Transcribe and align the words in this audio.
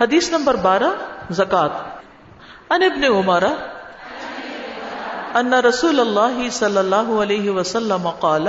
حدیث 0.00 0.30
نمبر 0.30 0.56
بارہ، 0.56 0.90
زکات۔ 1.30 1.70
ان 2.70 2.82
ابن 2.82 3.04
عمر، 3.04 3.44
ان 5.34 5.54
رسول 5.54 6.00
اللہ 6.00 6.50
صلی 6.50 6.78
اللہ 6.78 7.08
علیہ 7.22 7.50
وسلم 7.50 8.10
قال 8.10 8.48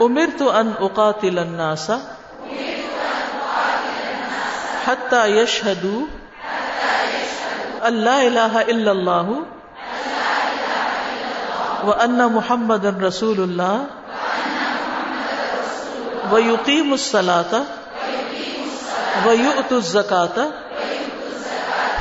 امرت 0.00 0.42
ان 0.42 0.72
اقاتل 0.80 1.38
الناس 1.38 1.90
حتى 4.86 5.26
يشهدوا 5.26 6.02
ان 7.86 7.94
لا 7.94 8.16
اله 8.20 8.58
الا 8.68 8.90
الله 8.90 9.32
وان 11.84 12.18
محمد 12.18 12.84
رسول 13.02 13.42
الله 13.42 13.86
ويقيم 16.32 16.92
الصلاه 16.94 17.62
ويؤتوا 19.26 19.78
الزكاه 19.78 20.48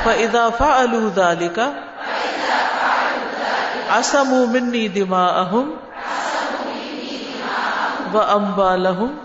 فاذا 0.05 0.49
فعلوا 0.49 1.09
ذلك 1.15 1.73
عصموا 3.89 4.45
مني 4.47 4.87
دماءهم 4.87 5.71
واموالهم 8.13 9.17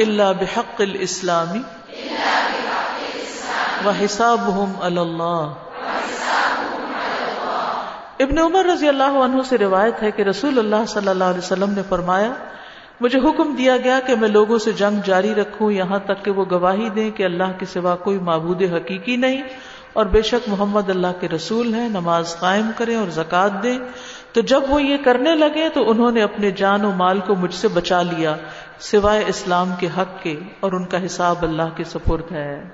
الا 0.00 0.32
بحق 0.32 0.80
الاسلام 0.80 1.64
وحسابهم 3.86 4.76
على 4.82 5.00
الله 5.00 5.52
ابن 8.20 8.38
عمر 8.38 8.66
رضی 8.66 8.88
اللہ 8.88 9.14
عنہ 9.22 9.42
سے 9.42 9.58
روایت 9.58 10.02
ہے 10.02 10.10
کہ 10.10 10.22
رسول 10.22 10.58
اللہ 10.58 10.84
صلی 10.88 11.08
اللہ 11.08 11.30
علیہ 11.32 11.38
وسلم 11.38 11.70
نے 11.70 11.82
فرمایا 11.88 12.32
مجھے 13.02 13.18
حکم 13.18 13.54
دیا 13.58 13.76
گیا 13.76 14.00
کہ 14.06 14.14
میں 14.14 14.28
لوگوں 14.28 14.58
سے 14.58 14.72
جنگ 14.72 15.00
جاری 15.04 15.34
رکھوں، 15.34 15.72
یہاں 15.72 15.98
تک 15.98 16.24
کہ 16.24 16.30
وہ 16.30 16.44
گواہی 16.50 16.88
دیں 16.88 17.10
کہ 17.10 17.22
اللہ 17.22 17.58
کے 17.58 17.66
سوا 17.66 17.96
کوئی 17.96 18.18
معبود 18.18 18.62
حقیقی 18.62 19.16
نہیں 19.16 19.42
اور 19.92 20.06
بے 20.06 20.22
شک 20.22 20.48
محمد 20.48 20.90
اللہ 20.90 21.06
کے 21.20 21.28
رسول 21.28 21.74
ہیں، 21.74 21.88
نماز 21.88 22.38
قائم 22.38 22.70
کریں 22.76 22.96
اور 22.96 23.08
زکات 23.08 23.62
دیں۔ 23.62 23.78
تو 24.32 24.40
جب 24.40 24.60
وہ 24.68 24.82
یہ 24.82 24.96
کرنے 25.04 25.34
لگے 25.34 25.68
تو 25.68 25.90
انہوں 25.90 26.10
نے 26.10 26.22
اپنے 26.22 26.50
جان 26.50 26.84
و 26.84 26.90
مال 26.90 27.20
کو 27.20 27.34
مجھ 27.34 27.54
سے 27.54 27.68
بچا 27.68 28.02
لیا، 28.02 28.36
سوائے 28.78 29.24
اسلام 29.26 29.72
کے 29.78 29.88
حق 29.98 30.22
کے 30.22 30.40
اور 30.60 30.72
ان 30.72 30.84
کا 30.84 31.06
حساب 31.06 31.42
اللہ 31.42 31.76
کے 31.76 31.84
سپرد 31.84 32.32
ہے۔ 32.32 32.68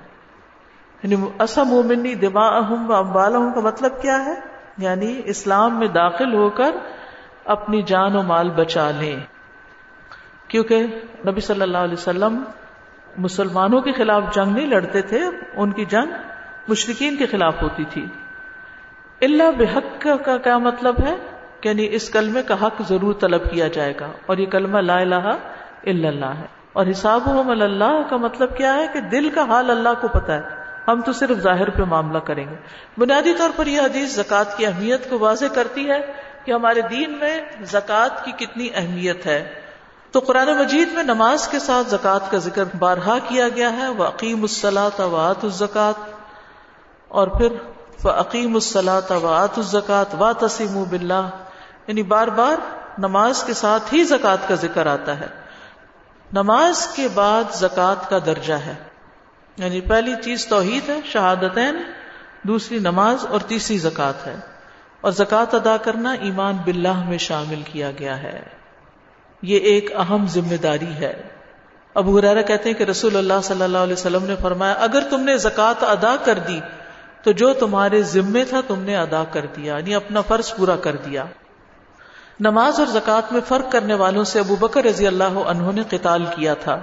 یعنی 1.03 1.15
مومنی 1.15 2.15
دما 2.15 2.47
اہم 2.47 2.89
و 2.89 2.93
امبال 2.93 3.33
کا 3.33 3.61
مطلب 3.61 4.01
کیا 4.01 4.25
ہے؟ 4.25 4.33
یعنی 4.77 5.21
اسلام 5.25 5.79
میں 5.79 5.87
داخل 5.87 6.33
ہو 6.33 6.49
کر 6.49 6.75
اپنی 7.45 7.81
جان 7.81 8.15
و 8.15 8.21
مال 8.23 8.49
بچا 8.49 8.91
لیں۔ 8.99 9.38
کیونکہ 10.49 10.85
نبی 11.27 11.41
صلی 11.41 11.61
اللہ 11.61 11.77
علیہ 11.77 11.93
وسلم 11.93 12.43
مسلمانوں 13.17 13.81
کے 13.81 13.91
خلاف 13.91 14.23
جنگ 14.33 14.53
نہیں 14.53 14.67
لڑتے 14.67 15.01
تھے، 15.01 15.21
ان 15.55 15.71
کی 15.71 15.85
جنگ 15.85 16.11
مشرقین 16.67 17.15
کے 17.15 17.25
خلاف 17.25 17.61
ہوتی 17.61 17.83
تھی۔ 17.83 18.05
اللہ 19.21 19.51
بحق 19.57 20.07
کا 20.23 20.37
کیا 20.37 20.57
مطلب 20.57 20.95
ہے 21.07 21.15
یعنی 21.63 21.87
اس 21.91 22.09
کلمے 22.09 22.43
کا 22.43 22.55
حق 22.61 22.81
ضرور 22.87 23.13
طلب 23.13 23.51
کیا 23.51 23.67
جائے 23.67 23.93
گا۔ 23.99 24.07
اور 24.25 24.37
یہ 24.37 24.45
کلمہ 24.45 24.77
لا 24.77 24.97
الہ 24.97 25.15
الا 25.15 26.07
اللہ 26.07 26.25
ہے۔ 26.25 26.45
اور 26.73 26.85
حساب 26.91 27.21
اللہ 27.49 28.09
کا 28.09 28.17
مطلب 28.17 28.57
کیا 28.57 28.73
ہے 28.73 28.85
کہ 28.93 29.01
دل 29.01 29.29
کا 29.29 29.43
حال 29.43 29.69
اللہ 29.69 29.89
کو 30.01 30.07
پتا 30.07 30.33
ہے۔ 30.35 30.41
ہم 30.87 31.01
تو 31.01 31.11
صرف 31.11 31.37
ظاہر 31.37 31.69
پہ 31.69 31.83
معاملہ 31.83 32.17
کریں 32.17 32.49
گے۔ 32.49 32.55
بنیادی 32.97 33.33
طور 33.33 33.49
پر 33.55 33.65
یہ 33.67 33.81
حدیث 33.81 34.15
زکوٰۃ 34.15 34.57
کی 34.57 34.65
اہمیت 34.65 35.09
کو 35.09 35.19
واضح 35.19 35.45
کرتی 35.55 35.89
ہے 35.89 36.13
کہ 36.45 36.51
ہمارے 36.51 36.81
دین 36.81 37.17
میں 37.19 37.41
زکوٰۃ 37.61 38.25
کی 38.25 38.45
کتنی 38.45 38.69
اہمیت 38.75 39.25
ہے۔ 39.25 39.68
تو 40.11 40.19
قرآن 40.19 40.47
مجید 40.47 40.91
میں 40.91 41.03
نماز 41.03 41.47
کے 41.47 41.59
ساتھ 41.59 41.89
زکوٰۃ 41.89 42.31
کا 42.31 42.37
ذکر 42.37 42.63
بارہا 42.79 43.17
کیا 43.27 43.49
گیا 43.49 43.73
ہے 43.73 43.87
وہ 43.87 44.03
عقیم 44.03 44.41
الصلاۃ 44.41 44.99
وات 44.99 45.43
الزکات 45.43 46.09
اور 47.07 47.27
پھر 47.27 47.47
عقیم 48.09 48.53
الصلاۃ 48.53 49.11
وات 49.11 49.57
الزکات 49.57 50.15
و 50.19 50.33
تسیم 50.33 50.83
بلّہ 50.89 51.29
یعنی 51.87 52.03
بار 52.03 52.27
بار 52.27 52.55
نماز 52.97 53.43
کے 53.43 53.53
ساتھ 53.53 53.93
ہی 53.93 54.03
زکوٰۃ 54.03 54.47
کا 54.47 54.55
ذکر 54.55 54.85
آتا 54.85 55.19
ہے۔ 55.19 55.27
نماز 56.33 56.87
کے 56.87 57.07
بعد 57.13 57.43
زکوٰۃ 57.53 58.09
کا 58.09 58.17
درجہ 58.25 58.53
ہے۔ 58.53 58.75
یعنی 59.57 59.81
پہلی 59.81 60.13
چیز 60.23 60.47
توحید 60.47 60.89
ہے، 60.89 60.99
شہادتین، 61.05 61.83
دوسری 62.43 62.79
نماز 62.79 63.25
اور 63.29 63.39
تیسری 63.39 63.77
زکوٰۃ 63.77 64.27
ہے۔ 64.27 64.35
اور 65.01 65.11
زکوٰۃ 65.11 65.53
ادا 65.53 65.77
کرنا 65.77 66.11
ایمان 66.11 66.57
باللہ 66.57 67.03
میں 67.05 67.17
شامل 67.17 67.61
کیا 67.65 67.91
گیا 67.91 68.23
ہے۔ 68.23 68.58
یہ 69.41 69.59
ایک 69.59 69.95
اہم 69.95 70.25
ذمہ 70.27 70.55
داری 70.63 70.93
ہے۔ 70.93 71.21
ابو 71.93 72.17
حرارا 72.17 72.41
کہتے 72.41 72.69
ہیں 72.69 72.77
کہ 72.77 72.83
رسول 72.83 73.15
اللہ 73.15 73.33
صلی 73.43 73.61
اللہ 73.61 73.77
علیہ 73.77 73.93
وسلم 73.93 74.25
نے 74.25 74.35
فرمایا، 74.41 74.73
اگر 74.73 75.03
تم 75.09 75.21
نے 75.21 75.37
زکوٰۃ 75.37 75.73
ادا 75.81 76.15
کر 76.23 76.39
دی، 76.39 76.59
تو 77.23 77.31
جو 77.31 77.53
تمہارے 77.53 78.01
ذمے 78.01 78.43
تھا 78.43 78.61
تم 78.67 78.81
نے 78.81 78.97
ادا 78.97 79.23
کر 79.23 79.45
دیا 79.45 79.77
یعنی 79.77 79.95
اپنا 79.95 80.21
فرض 80.21 80.55
پورا 80.55 80.75
کر 80.75 80.95
دیا۔ 80.95 81.25
نماز 82.39 82.79
اور 82.79 82.87
زکوٰۃ 82.87 83.31
میں 83.31 83.41
فرق 83.47 83.71
کرنے 83.71 83.93
والوں 83.93 84.23
سے 84.23 84.39
ابو 84.39 84.55
بکر 84.55 84.83
رضی 84.83 85.07
اللہ 85.07 85.23
عنہ 85.23 85.71
نے 85.71 85.81
قتال 85.89 86.25
کیا 86.25 86.53
تھا۔ 86.53 86.79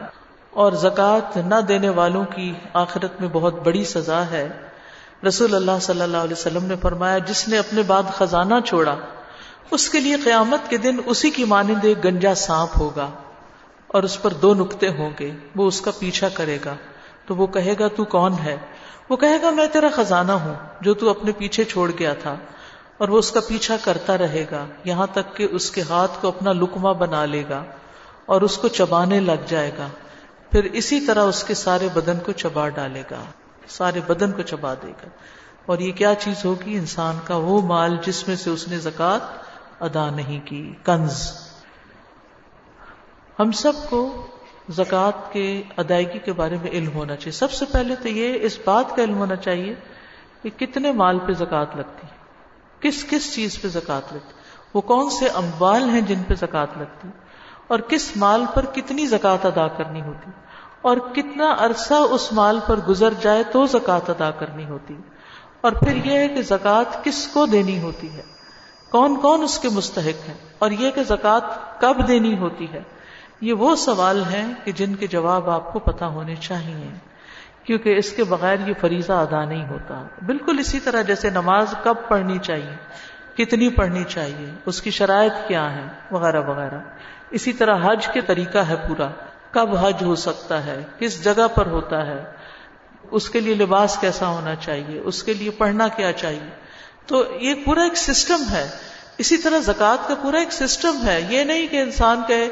اور 0.50 0.72
زکوٰۃ 0.72 1.36
نہ 1.36 1.60
دینے 1.60 1.88
والوں 1.88 2.24
کی 2.24 2.54
آخرت 2.72 3.20
میں 3.20 3.28
بہت 3.32 3.54
بڑی 3.54 3.84
سزا 3.84 4.26
ہے۔ 4.26 4.48
رسول 5.26 5.54
اللہ 5.54 5.78
صلی 5.80 6.00
اللہ 6.00 6.16
علیہ 6.16 6.32
وسلم 6.32 6.64
نے 6.64 6.74
فرمایا، 6.82 7.18
جس 7.18 7.48
نے 7.48 7.58
اپنے 7.58 7.82
بعد 7.82 8.02
خزانہ 8.12 8.54
چھوڑا 8.64 8.96
اس 9.70 9.90
کے 9.90 10.00
لیے 10.00 10.16
قیامت 10.16 10.70
کے 10.70 10.76
دن 10.76 10.96
اسی 11.06 11.30
کی 11.30 11.44
مانند 11.44 11.84
ایک 11.84 12.04
گنجا 12.04 12.34
سانپ 12.34 12.70
ہوگا 12.80 13.10
اور 13.86 14.02
اس 14.02 14.22
پر 14.22 14.32
دو 14.32 14.54
نقطے 14.54 14.88
ہوں 14.88 15.10
گے، 15.20 15.30
وہ 15.56 15.66
اس 15.66 15.80
کا 15.80 15.90
پیچھا 15.98 16.28
کرے 16.28 16.58
گا۔ 16.64 16.74
تو 17.26 17.36
وہ 17.36 17.46
کہے 17.46 17.74
گا، 17.78 17.88
تو 17.88 18.04
کون 18.04 18.32
ہے؟ 18.44 18.56
وہ 19.08 19.16
کہے 19.16 19.42
گا، 19.42 19.50
میں 19.50 19.66
تیرا 19.66 19.88
خزانہ 19.94 20.32
ہوں 20.32 20.54
جو 20.80 20.94
تو 20.94 21.10
اپنے 21.10 21.32
پیچھے 21.32 21.64
چھوڑ 21.64 21.90
گیا 21.98 22.14
تھا 22.14 22.36
اور 22.98 23.08
وہ 23.08 23.18
اس 23.18 23.32
کا 23.32 23.40
پیچھا 23.48 23.76
کرتا 23.84 24.18
رہے 24.18 24.44
گا، 24.50 24.66
یہاں 24.84 25.06
تک 25.12 25.36
کہ 25.36 25.48
اس 25.50 25.70
کے 25.70 25.82
ہاتھ 25.90 26.10
کو 26.20 26.28
اپنا 26.28 26.52
لکما 26.52 26.92
بنا 26.92 27.24
لے 27.24 27.44
گا 27.48 27.64
اور 28.26 28.40
اس 28.40 28.58
کو 28.58 28.68
چبانے 28.68 29.20
لگ 29.20 29.46
جائے 29.46 29.70
گا۔ 29.78 29.86
پھر 30.50 30.64
اسی 30.64 31.00
طرح 31.00 31.24
اس 31.24 31.44
کے 31.44 31.54
سارے 31.54 31.88
بدن 31.94 32.18
کو 32.26 32.32
چبا 32.32 32.68
ڈالے 32.68 33.02
گا۔ 33.10 33.24
سارے 33.68 34.00
بدن 34.06 34.32
کو 34.32 34.42
چبا 34.42 34.74
دے 34.74 34.88
گا۔ 34.88 35.08
اور 35.66 35.78
یہ 35.78 35.92
کیا 35.92 36.14
چیز 36.14 36.44
ہوگی؟ 36.44 36.76
انسان 36.76 37.18
کا 37.24 37.36
وہ 37.36 37.60
مال 37.60 37.96
جس 38.06 38.28
میں 38.28 38.36
سے 38.36 38.50
اس 38.50 38.68
نے 38.68 38.78
زکات 38.78 39.45
ادا 39.80 40.10
نہیں 40.10 40.46
کی، 40.46 40.74
کنز۔ 40.84 41.32
ہم 43.38 43.52
سب 43.52 43.72
کو 43.90 44.26
زکوٰۃ 44.68 45.32
کے 45.32 45.62
ادائیگی 45.76 46.18
کے 46.18 46.32
بارے 46.32 46.56
میں 46.62 46.70
علم 46.70 46.94
ہونا 46.94 47.16
چاہیے۔ 47.16 47.32
سب 47.32 47.50
سے 47.50 47.64
پہلے 47.72 47.94
تو 47.96 48.08
یہ 48.08 48.38
اس 48.42 48.58
بات 48.64 48.96
کا 48.96 49.02
علم 49.02 49.18
ہونا 49.18 49.36
چاہیے 49.36 49.74
کہ 50.42 50.50
کتنے 50.58 50.92
مال 50.92 51.18
پہ 51.18 51.32
زکوٰۃ 51.32 51.76
لگتی 51.76 52.06
کس 52.80 53.04
کس 53.10 53.34
چیز 53.34 53.60
پہ 53.62 53.68
زکوٰۃ 53.68 54.12
لگتی 54.12 54.32
وہ 54.74 54.80
کون 54.80 55.10
سے 55.10 55.28
اموال 55.28 55.90
ہیں 55.90 56.00
جن 56.00 56.22
پہ 56.28 56.34
زکوٰۃ 56.34 56.78
لگتی 56.78 57.08
اور 57.66 57.78
کس 57.78 58.16
مال 58.16 58.44
پر 58.54 58.64
کتنی 58.64 59.06
زکوٰۃ 59.06 59.44
ادا 59.44 59.68
کرنی 59.68 60.00
ہوتی 60.00 60.30
اور 60.82 60.96
کتنا 60.96 61.56
عرصہ 61.58 61.94
اس 61.94 62.32
مال 62.32 62.58
پر 62.66 62.76
گزر 62.76 63.14
جائے 63.20 63.42
تو 63.52 63.66
زکوٰۃ 63.66 64.08
ادا 64.08 64.30
کرنی 64.30 64.64
ہوتی 64.64 64.94
اور 65.60 65.72
پھر 65.72 66.06
یہ 66.06 66.18
ہے 66.18 66.28
کہ 66.28 66.42
زکوٰۃ 66.42 67.04
کس 67.04 67.28
کو 67.28 67.46
دینی 67.46 67.80
ہوتی 67.80 68.12
ہے؟ 68.12 68.22
کون 68.90 69.16
کون 69.16 69.42
اس 69.42 69.58
کے 69.58 69.68
مستحق 69.68 70.28
ہیں 70.28 70.36
اور 70.58 70.70
یہ 70.70 70.90
کہ 70.90 71.02
زکوٰۃ 71.02 71.56
کب 71.80 72.08
دینی 72.08 72.38
ہوتی 72.38 72.66
ہے؟ 72.72 72.82
یہ 73.40 73.52
وہ 73.52 73.76
سوال 73.76 74.22
ہیں 74.22 74.52
کہ 74.64 74.72
جن 74.72 74.94
کے 74.94 75.06
جواب 75.06 75.50
آپ 75.50 75.72
کو 75.72 75.78
پتا 75.78 76.06
ہونے 76.06 76.34
چاہیے، 76.36 76.90
کیونکہ 77.64 77.96
اس 77.96 78.12
کے 78.12 78.24
بغیر 78.24 78.68
یہ 78.68 78.72
فریضہ 78.80 79.12
ادا 79.12 79.44
نہیں 79.44 79.68
ہوتا۔ 79.68 80.02
بالکل 80.26 80.58
اسی 80.58 80.80
طرح 80.80 81.02
جیسے 81.02 81.30
نماز 81.30 81.74
کب 81.82 81.94
پڑھنی 82.08 82.38
چاہیے، 82.38 82.76
کتنی 83.36 83.68
پڑھنی 83.68 84.04
چاہیے، 84.08 84.50
اس 84.66 84.82
کی 84.82 84.90
شرائط 84.90 85.48
کیا 85.48 85.76
ہے 85.76 85.86
وغیرہ 86.10 86.40
وغیرہ۔ 86.40 86.78
اسی 87.30 87.52
طرح 87.52 87.76
حج 87.82 88.08
کے 88.08 88.20
طریقہ 88.20 88.58
ہے 88.58 88.76
پورا۔ 88.88 89.08
کب 89.50 89.76
حج 89.76 90.02
ہو 90.02 90.14
سکتا 90.14 90.66
ہے، 90.66 90.82
کس 90.98 91.24
جگہ 91.24 91.48
پر 91.54 91.66
ہوتا 91.66 92.06
ہے، 92.06 92.24
اس 93.10 93.30
کے 93.30 93.40
لیے 93.40 93.54
لباس 93.54 93.98
کیسا 94.00 94.28
ہونا 94.28 94.54
چاہیے، 94.54 95.00
اس 95.00 95.22
کے 95.22 95.34
لیے 95.34 95.50
پڑھنا 95.50 95.88
کیا 95.88 96.12
چاہیے۔ 96.12 96.65
تو 97.06 97.24
یہ 97.40 97.54
پورا 97.64 97.82
ایک 97.82 97.96
سسٹم 97.96 98.42
ہے۔ 98.50 98.68
اسی 99.18 99.36
طرح 99.36 99.58
زکوٰۃ 99.58 100.08
کا 100.08 100.14
پورا 100.22 100.38
ایک 100.38 100.52
سسٹم 100.52 101.06
ہے۔ 101.06 101.26
یہ 101.28 101.44
نہیں 101.44 101.66
کہ 101.66 101.80
انسان 101.80 102.22
کہے، 102.28 102.48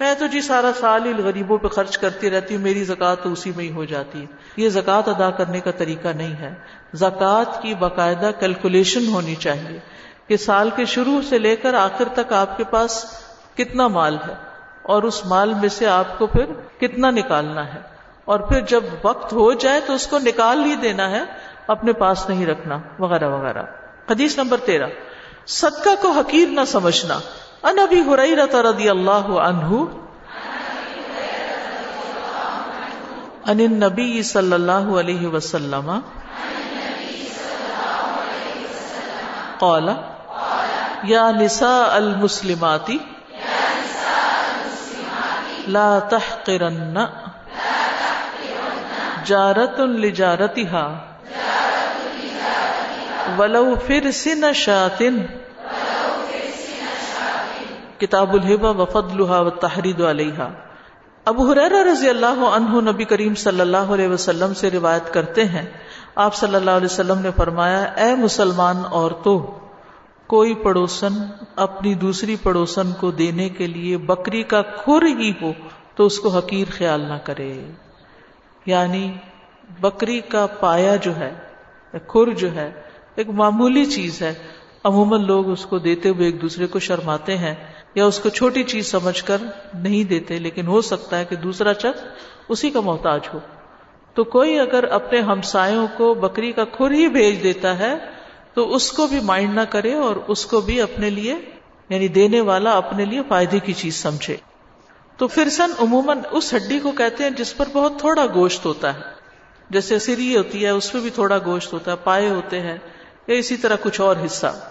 میں 0.00 0.14
تو 0.18 0.26
جی 0.26 0.40
سارا 0.40 0.70
سال 0.80 1.06
ہی 1.06 1.22
غریبوں 1.22 1.58
پہ 1.58 1.68
خرچ 1.68 1.98
کرتی 1.98 2.30
رہتی 2.30 2.54
ہوں، 2.56 2.62
میری 2.62 2.84
زکات 2.84 3.22
تو 3.22 3.32
اسی 3.32 3.52
میں 3.56 3.64
ہی 3.64 3.70
ہو 3.70 3.84
جاتی 3.84 4.20
ہے۔ 4.20 4.26
یہ 4.56 4.68
زکات 4.68 5.08
ادا 5.08 5.30
کرنے 5.30 5.60
کا 5.60 5.70
طریقہ 5.70 6.08
نہیں 6.08 6.36
ہے۔ 6.36 6.54
زکوٰۃ 6.94 7.62
کی 7.62 7.74
باقاعدہ 7.74 8.30
کیلکولیشن 8.40 9.08
ہونی 9.08 9.34
چاہیے 9.34 9.78
کہ 10.28 10.36
سال 10.36 10.70
کے 10.76 10.84
شروع 10.84 11.20
سے 11.28 11.38
لے 11.38 11.56
کر 11.56 11.74
آخر 11.74 12.08
تک 12.14 12.32
آپ 12.32 12.56
کے 12.56 12.64
پاس 12.64 13.04
کتنا 13.54 13.88
مال 13.88 14.16
ہے 14.28 14.34
اور 14.82 15.02
اس 15.02 15.26
مال 15.26 15.54
میں 15.54 15.68
سے 15.68 15.86
آپ 15.86 16.18
کو 16.18 16.26
پھر 16.26 16.46
کتنا 16.80 17.10
نکالنا 17.10 17.74
ہے۔ 17.74 17.80
اور 18.24 18.40
پھر 18.40 18.60
جب 18.60 18.84
وقت 19.02 19.32
ہو 19.32 19.52
جائے 19.52 19.80
تو 19.86 19.92
اس 19.92 20.06
کو 20.06 20.18
نکال 20.18 20.64
ہی 20.64 20.74
دینا 20.74 21.10
ہے، 21.10 21.22
اپنے 21.66 21.92
پاس 21.92 22.28
نہیں 22.28 22.46
رکھنا، 22.46 22.78
وغیرہ 22.98 23.28
وغیرہ۔ 23.28 23.62
حدیث 24.10 24.38
نمبر 24.38 24.58
تیرہ. 24.60 24.86
صدقہ 25.46 25.94
کو 26.02 26.10
حقیر 26.10 26.48
نہ 26.48 26.64
سمجھنا. 26.66 27.18
ان 27.62 27.78
ابی 27.78 28.00
رضی 28.62 28.88
اللہ 28.88 29.26
عنہ 29.44 29.70
ان 33.46 33.60
النبی 33.60 34.22
صلی 34.22 34.52
اللہ 34.52 34.88
علیہ 35.00 35.26
وسلم 35.26 36.00
قال، 39.58 39.88
یا 41.02 41.30
نساء 41.30 41.94
المسلماتی 41.94 42.98
لا 45.68 45.98
تحقرن. 45.98 46.98
جارت 49.24 49.80
لجارتها. 49.80 51.15
ولو 53.38 53.74
فرسن 53.86 54.52
شاتن. 54.52 55.16
کتاب 57.98 58.32
الحبا 58.32 58.70
وفضلها 58.70 59.42
والتحرید 59.42 60.00
علیہا. 60.00 60.48
ابو 61.24 61.52
حریرہ 61.52 61.82
رضی 61.90 62.08
اللہ 62.08 62.26
عنہ 62.26 62.90
نبی 62.90 63.04
کریم 63.04 63.34
صلی 63.34 63.60
اللہ 63.60 63.76
علیہ 63.76 64.08
وسلم 64.08 64.54
سے 64.54 64.70
روایت 64.70 65.14
کرتے 65.14 65.44
ہیں، 65.44 65.66
آپ 66.14 66.34
صلی 66.34 66.54
اللہ 66.54 66.70
علیہ 66.70 66.84
وسلم 66.84 67.18
نے 67.18 67.30
فرمایا، 67.36 67.82
اے 67.82 68.14
مسلمان 68.14 68.76
عورتوں، 68.92 69.38
کوئی 70.26 70.54
پڑوسن 70.54 71.12
اپنی 71.56 71.94
دوسری 71.94 72.36
پڑوسن 72.42 72.92
کو 72.92 73.10
دینے 73.10 73.48
کے 73.48 73.66
لیے 73.66 73.96
بکری 73.96 74.42
کا 74.42 74.62
کھر 74.62 75.02
ہی 75.02 75.32
ہو 75.42 75.52
تو 75.94 76.06
اس 76.06 76.18
کو 76.18 76.28
حقیر 76.28 76.68
خیال 76.78 77.00
نہ 77.00 77.18
کرے۔ 77.24 77.70
یعنی 78.66 79.12
بکری 79.80 80.20
کا 80.20 80.46
پایا 80.46 80.96
جو 80.96 81.16
ہے، 81.16 81.34
کھر 81.92 82.34
جو 82.34 82.54
ہے 82.54 82.85
ایک 83.16 83.28
معمولی 83.28 83.84
چیز 83.84 84.22
ہے۔ 84.22 84.34
عموماً 84.84 85.24
لوگ 85.24 85.50
اس 85.50 85.66
کو 85.66 85.78
دیتے 85.78 86.08
ہوئے 86.08 86.26
ایک 86.26 86.42
دوسرے 86.42 86.66
کو 86.66 86.78
شرماتے 86.78 87.38
ہیں 87.38 87.54
یا 87.94 88.06
اس 88.06 88.18
کو 88.18 88.28
چھوٹی 88.28 88.62
چیز 88.62 88.90
سمجھ 88.90 89.24
کر 89.24 89.36
نہیں 89.74 90.04
دیتے، 90.04 90.38
لیکن 90.38 90.66
ہو 90.66 90.80
سکتا 90.80 91.18
ہے 91.18 91.24
کہ 91.24 91.36
دوسرا 91.36 91.72
شخص 91.72 92.04
اسی 92.48 92.70
کا 92.70 92.80
محتاج 92.80 93.20
ہو۔ 93.34 93.38
تو 94.14 94.24
کوئی 94.24 94.58
اگر 94.58 94.84
اپنے 94.84 95.20
ہمسایوں 95.20 95.86
کو 95.96 96.14
بکری 96.14 96.52
کا 96.52 96.64
کھر 96.64 96.90
ہی 96.90 97.08
بھیج 97.08 97.42
دیتا 97.42 97.78
ہے، 97.78 97.94
تو 98.54 98.74
اس 98.74 98.92
کو 98.92 99.06
بھی 99.06 99.20
مائنڈ 99.20 99.54
نہ 99.54 99.60
کرے 99.70 99.94
اور 99.94 100.16
اس 100.28 100.46
کو 100.46 100.60
بھی 100.60 100.80
اپنے 100.80 101.10
لیے 101.10 101.34
یعنی 101.88 102.08
دینے 102.08 102.40
والا 102.40 102.70
اپنے 102.70 103.04
لیے 103.04 103.20
فائدے 103.28 103.58
کی 103.58 103.72
چیز 103.72 103.96
سمجھے۔ 103.96 104.36
تو 105.16 105.28
پھر 105.28 105.48
سن 105.48 105.70
عموماً 105.78 106.18
اس 106.30 106.54
ہڈی 106.54 106.78
کو 106.78 106.90
کہتے 106.90 107.22
ہیں 107.22 107.30
جس 107.30 107.56
پر 107.56 107.64
بہت 107.72 107.92
تھوڑا 107.98 108.26
گوشت 108.34 108.66
ہوتا 108.66 108.94
ہے۔ 108.94 109.00
جیسے 109.70 109.98
سری 109.98 110.36
ہوتی 110.36 110.64
ہے، 110.64 110.70
اس 110.70 110.92
پہ 110.92 110.98
بھی 110.98 111.10
تھوڑا 111.10 111.38
گوشت 111.46 111.72
ہوتا 111.72 111.90
ہے، 111.90 111.96
پائے 112.04 112.28
ہوتے 112.28 112.60
ہیں۔ 112.60 112.78
یا 113.26 113.34
اسی 113.34 113.56
طرح 113.56 113.76
کچھ 113.82 114.00
اور 114.00 114.16
حصہ۔ 114.24 114.70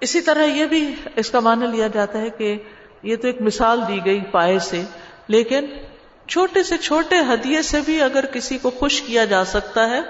اسی 0.00 0.20
طرح 0.20 0.44
یہ 0.44 0.66
بھی 0.66 0.94
اس 1.16 1.30
کا 1.30 1.40
معنی 1.40 1.66
لیا 1.66 1.86
جاتا 1.86 2.18
ہے 2.18 2.30
کہ 2.30 2.62
یہ 3.02 3.16
تو 3.16 3.26
ایک 3.26 3.42
مثال 3.42 3.80
دی 3.88 4.00
گئی 4.04 4.20
پائے 4.20 4.58
سے، 4.58 4.82
لیکن 5.28 5.66
چھوٹے 6.28 6.62
سے 6.62 6.76
چھوٹے 6.76 7.16
ہدیے 7.18 7.62
سے 7.62 7.80
بھی 7.80 8.02
اگر 8.02 8.26
کسی 8.26 8.58
کو 8.58 8.70
خوش 8.70 9.02
کیا 9.02 9.24
جا 9.24 9.44
سکتا 9.44 9.90
ہے، 9.90 10.00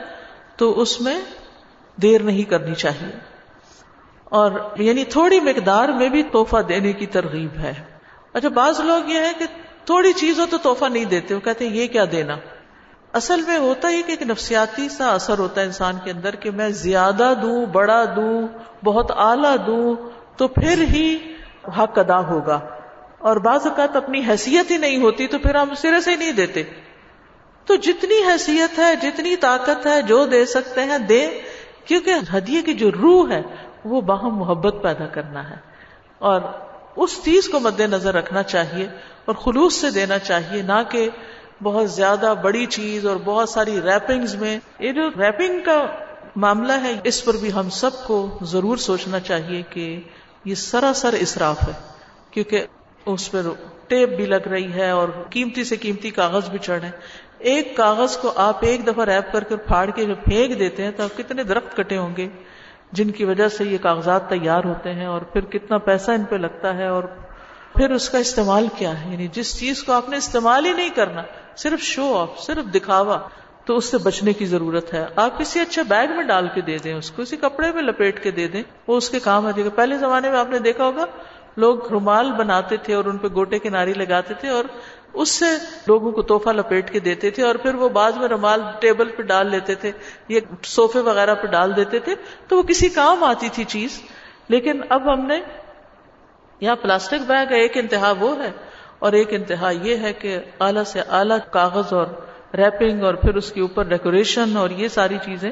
تو 0.56 0.80
اس 0.80 1.00
میں 1.00 1.20
دیر 1.96 2.22
نہیں 2.22 2.42
کرنی 2.42 2.74
چاہیے۔ 2.74 3.18
اور 4.24 4.50
یعنی 4.76 5.04
تھوڑی 5.04 5.40
مقدار 5.40 5.88
میں 5.88 6.08
بھی 6.08 6.22
توحفہ 6.22 6.56
دینے 6.56 6.92
کی 6.92 7.06
ترغیب 7.06 7.54
ہے۔ 7.54 7.74
اچھا 8.32 8.48
بعض 8.48 8.80
لوگ 8.80 9.10
یہ 9.10 9.18
ہے 9.18 9.32
کہ 9.38 9.44
تھوڑی 9.84 10.12
چیز 10.12 10.40
ہو 10.40 10.46
تو 10.50 10.58
توحفہ 10.58 10.84
نہیں 10.84 11.04
دیتے، 11.04 11.34
وہ 11.34 11.40
کہتے 11.40 11.68
ہیں 11.68 11.76
یہ 11.76 11.86
کیا 11.86 12.04
دینا؟ 12.12 12.36
اصل 13.12 13.42
میں 13.42 13.58
ہوتا 13.58 13.90
ہی 13.90 14.02
کہ 14.02 14.10
ایک 14.10 14.22
نفسیاتی 14.22 14.88
سا 14.88 15.14
اثر 15.14 15.38
ہوتا 15.38 15.60
ہے 15.60 15.66
انسان 15.66 15.98
کے 16.04 16.10
اندر 16.10 16.36
کہ 16.36 16.50
میں 16.50 16.68
زیادہ 16.68 17.32
دوں، 17.42 17.66
بڑا 17.66 18.04
دوں، 18.16 18.48
بہت 18.84 19.10
اعلیٰ 19.16 19.56
دوں، 19.66 19.96
تو 20.36 20.48
پھر 20.48 20.84
ہی 20.88 21.18
حق 21.78 21.98
ادا 21.98 22.18
ہوگا۔ 22.18 22.60
اور 23.18 23.36
بعض 23.36 23.66
اوقات 23.66 23.96
اپنی 23.96 24.20
حیثیت 24.28 24.70
ہی 24.70 24.76
نہیں 24.76 25.02
ہوتی 25.02 25.26
تو 25.26 25.38
پھر 25.38 25.54
ہم 25.54 25.74
سرے 25.74 26.00
سے 26.00 26.10
ہی 26.10 26.16
نہیں 26.16 26.32
دیتے۔ 26.32 26.62
تو 27.66 27.74
جتنی 27.74 28.14
حیثیت 28.14 28.78
ہے، 28.78 28.96
جتنی 28.96 29.36
طاقت 29.36 29.86
ہے، 29.86 30.02
جو 30.02 30.26
دے 30.26 30.46
سکتے 30.46 30.84
ہیں، 30.84 30.98
دے۔ 30.98 31.40
کیونکہ 31.84 32.14
ہدیے 32.36 32.62
کی 32.62 32.74
جو 32.74 32.90
روح 32.90 33.30
ہے، 33.30 33.42
وہ 33.84 34.00
باہم 34.00 34.36
محبت 34.36 34.82
پیدا 34.82 35.06
کرنا 35.06 35.50
ہے۔ 35.50 35.56
اور 36.18 36.40
اس 36.96 37.20
چیز 37.24 37.48
کو 37.48 37.60
مد 37.60 37.80
نظر 37.80 38.14
رکھنا 38.14 38.42
چاہیے 38.42 38.88
اور 39.24 39.34
خلوص 39.34 39.74
سے 39.74 39.90
دینا 39.90 40.18
چاہیے، 40.18 40.62
نہ 40.62 40.82
کہ 40.88 41.08
بہت 41.62 41.90
زیادہ 41.90 42.34
بڑی 42.42 42.66
چیز 42.66 43.06
اور 43.06 43.16
بہت 43.24 43.48
ساری 43.48 43.80
ریپنگ 43.82 44.24
میں، 44.38 44.58
یہ 44.78 44.92
جو 44.92 45.08
ریپنگ 45.18 45.60
کا 45.64 45.86
معاملہ 46.36 46.72
ہے، 46.82 46.92
اس 47.04 47.24
پر 47.24 47.36
بھی 47.40 47.52
ہم 47.52 47.70
سب 47.70 48.04
کو 48.06 48.38
ضرور 48.42 48.76
سوچنا 48.76 49.20
چاہیے 49.20 49.62
کہ 49.70 50.00
یہ 50.44 50.54
سراسر 50.54 51.12
اسراف 51.12 51.62
ہے، 51.68 51.72
کیونکہ 52.30 52.66
اس 53.06 53.30
پر 53.30 53.46
ٹیپ 53.88 54.08
بھی 54.08 54.26
لگ 54.26 54.48
رہی 54.50 54.72
ہے 54.72 54.90
اور 54.90 55.08
قیمتی 55.30 55.64
سے 55.64 55.76
قیمتی 55.76 56.10
کاغذ 56.10 56.48
بھی 56.50 56.58
چڑھ 56.58 56.84
ہیں۔ 56.84 56.90
ایک 57.38 57.76
کاغذ 57.76 58.16
کو 58.16 58.32
آپ 58.36 58.58
ایک 58.60 58.86
دفعہ 58.86 59.04
ریپ 59.04 59.32
کر 59.32 59.44
کے 59.44 59.56
پھاڑ 59.56 59.90
کے 59.90 60.04
جب 60.04 60.24
پھینک 60.24 60.58
دیتے 60.58 60.84
ہیں 60.84 60.90
تو 60.90 61.02
آپ 61.02 61.16
کتنے 61.18 61.42
درخت 61.42 61.76
کٹے 61.76 61.96
ہوں 61.98 62.16
گے، 62.16 62.28
جن 62.92 63.10
کی 63.10 63.24
وجہ 63.24 63.48
سے 63.48 63.64
یہ 63.64 63.78
کاغذات 63.82 64.28
تیار 64.28 64.64
ہوتے 64.64 64.92
ہیں 64.92 65.06
اور 65.06 65.20
پھر 65.32 65.40
کتنا 65.40 65.78
پیسہ 65.78 66.10
ان 66.10 66.24
پہ 66.24 66.36
لگتا 66.36 66.76
ہے 66.76 66.86
اور 66.86 67.04
پھر 67.74 67.90
اس 67.90 68.10
کا 68.10 68.18
استعمال 68.18 68.66
کیا 68.76 69.04
ہے؟ 69.04 69.12
یعنی 69.12 69.28
جس 69.28 69.58
چیز 69.58 69.82
کو 69.82 69.92
آپ 69.92 70.08
نے 70.08 70.16
استعمال 70.16 70.66
ہی 70.66 70.72
نہیں 70.72 70.88
کرنا، 70.88 71.22
صرف 71.56 71.82
شو 71.82 72.16
آف 72.16 72.38
صرف 72.38 72.74
دکھاوا، 72.74 73.18
تو 73.64 73.76
اس 73.76 73.84
سے 73.84 73.98
بچنے 73.98 74.32
کی 74.32 74.46
ضرورت 74.46 74.94
ہے۔ 74.94 75.06
آپ 75.16 75.38
کسی 75.38 75.60
اچھے 75.60 75.82
بیگ 75.82 76.08
میں 76.16 76.22
ڈال 76.22 76.48
کے 76.54 76.60
دے 76.60 76.78
دیں، 76.78 76.94
اس 76.94 77.10
کو 77.10 77.22
کسی 77.22 77.36
کپڑے 77.36 77.72
میں 77.72 77.82
لپیٹ 77.82 78.22
کے 78.22 78.30
دے 78.30 78.48
دیں، 78.48 78.62
وہ 78.86 78.96
اس 78.96 79.10
کے 79.10 79.20
کام 79.20 79.46
آ 79.46 79.50
جائے 79.50 79.64
گا 79.64 79.70
پہلے 79.70 79.98
زمانے 79.98 80.30
میں 80.30 80.38
آپ 80.38 80.50
نے 80.50 80.58
دیکھا 80.58 80.84
ہوگا، 80.84 81.04
لوگ 81.56 81.88
رومال 81.88 82.32
بناتے 82.32 82.76
تھے 82.76 82.94
اور 82.94 83.04
ان 83.04 83.18
پہ 83.18 83.28
گوٹے 83.28 83.58
کناری 83.58 83.92
لگاتے 83.92 84.34
تھے 84.34 84.48
اور 84.48 84.64
اس 85.12 85.28
سے 85.28 85.44
لوگوں 85.86 86.12
کو 86.12 86.22
توحفہ 86.22 86.50
لپیٹ 86.50 86.92
کے 86.92 87.00
دیتے 87.00 87.30
تھے 87.30 87.42
اور 87.42 87.54
پھر 87.54 87.74
وہ 87.74 87.88
بعد 87.88 88.12
میں 88.12 88.28
رومال 88.28 88.60
ٹیبل 88.80 89.08
پہ 89.08 89.22
ڈال 89.22 89.50
لیتے 89.50 89.74
تھے 89.74 89.92
یہ 90.28 90.40
سوفے 90.62 90.98
وغیرہ 90.98 91.34
پہ 91.34 91.46
ڈال 91.46 91.76
دیتے 91.76 91.98
تھے، 91.98 92.14
تو 92.48 92.56
وہ 92.56 92.62
کسی 92.62 92.88
کام 92.88 93.24
آتی 93.24 93.48
تھی 93.48 93.64
چیز۔ 93.64 94.02
لیکن 94.48 94.80
اب 94.88 95.12
ہم 95.12 95.26
نے 95.26 95.40
یہاں 96.62 96.76
پلاسٹک 96.76 97.26
بیگ 97.26 97.52
ایک 97.52 97.76
انتہا 97.76 98.12
وہ 98.18 98.42
ہے 98.42 98.50
اور 98.98 99.12
ایک 99.12 99.28
انتہا 99.30 99.70
یہ 99.70 99.96
ہے 99.96 100.12
کہ 100.12 100.38
اعلی 100.60 100.80
سے 100.86 101.00
اعلی 101.00 101.34
کاغذ 101.50 101.92
اور 101.92 102.06
ریپنگ 102.54 103.02
اور 103.02 103.14
پھر 103.14 103.34
اس 103.34 103.52
کے 103.52 103.60
اوپر 103.60 103.82
ڈیکوریشن 103.82 104.56
اور 104.56 104.70
یہ 104.70 104.88
ساری 104.88 105.18
چیزیں۔ 105.24 105.50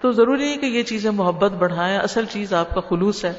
تو 0.00 0.12
ضروری 0.12 0.52
ہے 0.52 0.56
کہ 0.56 0.66
یہ 0.66 0.82
چیزیں 0.82 1.10
محبت 1.10 1.52
بڑھائیں، 1.52 1.98
اصل 1.98 2.24
چیز 2.26 2.54
آپ 2.54 2.74
کا 2.74 2.80
خلوص 2.80 3.24
ہے۔ 3.24 3.32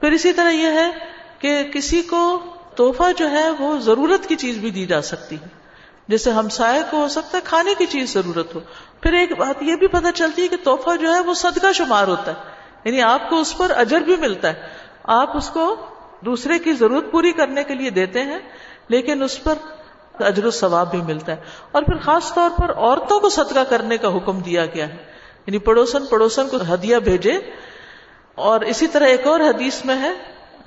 پھر 0.00 0.12
اسی 0.12 0.32
طرح 0.32 0.50
یہ 0.50 0.66
ہے 0.66 0.90
کہ 1.38 1.62
کسی 1.62 2.02
کو 2.02 2.40
توحفہ 2.76 3.12
جو 3.18 3.30
ہے 3.30 3.50
وہ 3.50 3.78
ضرورت 3.78 4.26
کی 4.26 4.36
چیز 4.36 4.58
بھی 4.58 4.70
دی 4.70 4.86
جا 4.86 5.02
سکتی 5.02 5.36
ہے۔ 5.36 5.48
جیسے 6.08 6.30
ہمسائے 6.30 6.82
کو 6.90 6.96
ہو 6.96 7.08
سکتا 7.08 7.38
ہے 7.38 7.42
کھانے 7.44 7.74
کی 7.78 7.86
چیز 7.86 8.14
ضرورت 8.14 8.54
ہو۔ 8.54 8.60
پھر 9.00 9.12
ایک 9.12 9.38
بات 9.38 9.62
یہ 9.62 9.76
بھی 9.76 9.86
پتہ 9.86 10.08
چلتی 10.14 10.42
ہے 10.42 10.48
کہ 10.48 10.56
توحفہ 10.64 10.96
جو 10.96 11.14
ہے 11.14 11.20
وہ 11.20 11.34
صدقہ 11.34 11.72
شمار 11.72 12.08
ہوتا 12.08 12.32
ہے۔ 12.32 12.50
یعنی 12.84 13.02
آپ 13.02 13.30
کو 13.30 13.40
اس 13.40 13.58
پر 13.58 13.72
اجر 13.76 14.00
بھی 14.00 14.16
ملتا 14.16 14.48
ہے۔ 14.48 14.62
آپ 15.02 15.36
اس 15.36 15.50
کو 15.50 15.76
دوسرے 16.24 16.58
کی 16.58 16.72
ضرورت 16.72 17.04
پوری 17.10 17.32
کرنے 17.32 17.64
کے 17.64 17.74
لیے 17.74 17.90
دیتے 17.90 18.22
ہیں، 18.22 18.38
لیکن 18.88 19.22
اس 19.22 19.44
پر 19.44 19.54
اجر 20.20 20.44
و 20.44 20.50
ثواب 20.50 20.90
بھی 20.90 21.02
ملتا 21.02 21.32
ہے۔ 21.32 21.36
اور 21.72 21.82
پھر 21.82 21.96
خاص 21.96 22.34
طور 22.34 22.50
پر 22.58 22.74
عورتوں 22.76 23.20
کو 23.20 23.28
صدقہ 23.28 23.64
کرنے 23.68 23.96
کا 23.96 24.16
حکم 24.16 24.40
دیا 24.40 24.66
گیا 24.66 24.88
ہے۔ 24.88 24.96
یعنی 25.46 25.58
پڑوسن 25.58 26.06
پڑوسن 26.06 26.48
کو 26.48 26.56
ہدیہ 26.74 26.96
بھیجے۔ 26.96 27.32
اور 28.34 28.60
اسی 28.60 28.86
طرح 28.86 29.04
ایک 29.04 29.26
اور 29.26 29.40
حدیث 29.40 29.84
میں 29.84 29.96
ہے، 29.96 30.12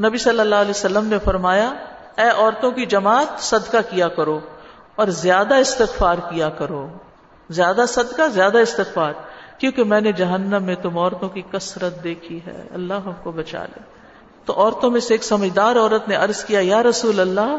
نبی 0.07 0.17
صلی 0.17 0.39
اللہ 0.39 0.55
علیہ 0.55 0.71
وسلم 0.71 1.07
نے 1.07 1.17
فرمایا، 1.19 1.73
اے 2.17 2.29
عورتوں 2.29 2.71
کی 2.71 2.85
جماعت، 2.85 3.39
صدقہ 3.39 3.77
کیا 3.89 4.07
کرو 4.07 4.39
اور 4.95 5.07
زیادہ 5.07 5.55
استغفار 5.55 6.15
کیا 6.15 6.49
کرو۔ 6.49 6.87
زیادہ 7.49 7.81
صدقہ، 7.87 8.27
زیادہ 8.27 8.57
استغفار۔ 8.57 9.13
کیونکہ 9.57 9.83
میں 9.83 10.01
نے 10.01 10.11
جہنم 10.11 10.63
میں 10.63 10.75
تم 10.75 10.97
عورتوں 10.97 11.29
کی 11.29 11.41
کثرت 11.51 12.03
دیکھی 12.03 12.39
ہے۔ 12.47 12.67
اللہ 12.73 12.93
ہم 12.93 13.11
کو 13.23 13.31
بچا 13.31 13.63
لے۔ 13.63 13.97
تو 14.48 14.54
عورتوں 14.54 14.92
میں 14.92 15.00
سے 15.00 15.13
ایک 15.13 15.24
سمجھدار 15.24 15.75
عورت 15.75 16.08
نے 16.08 16.16
عرض 16.16 16.46
کیا، 16.46 16.60
یا 16.63 16.84
رسول 16.84 17.20
اللہ، 17.20 17.58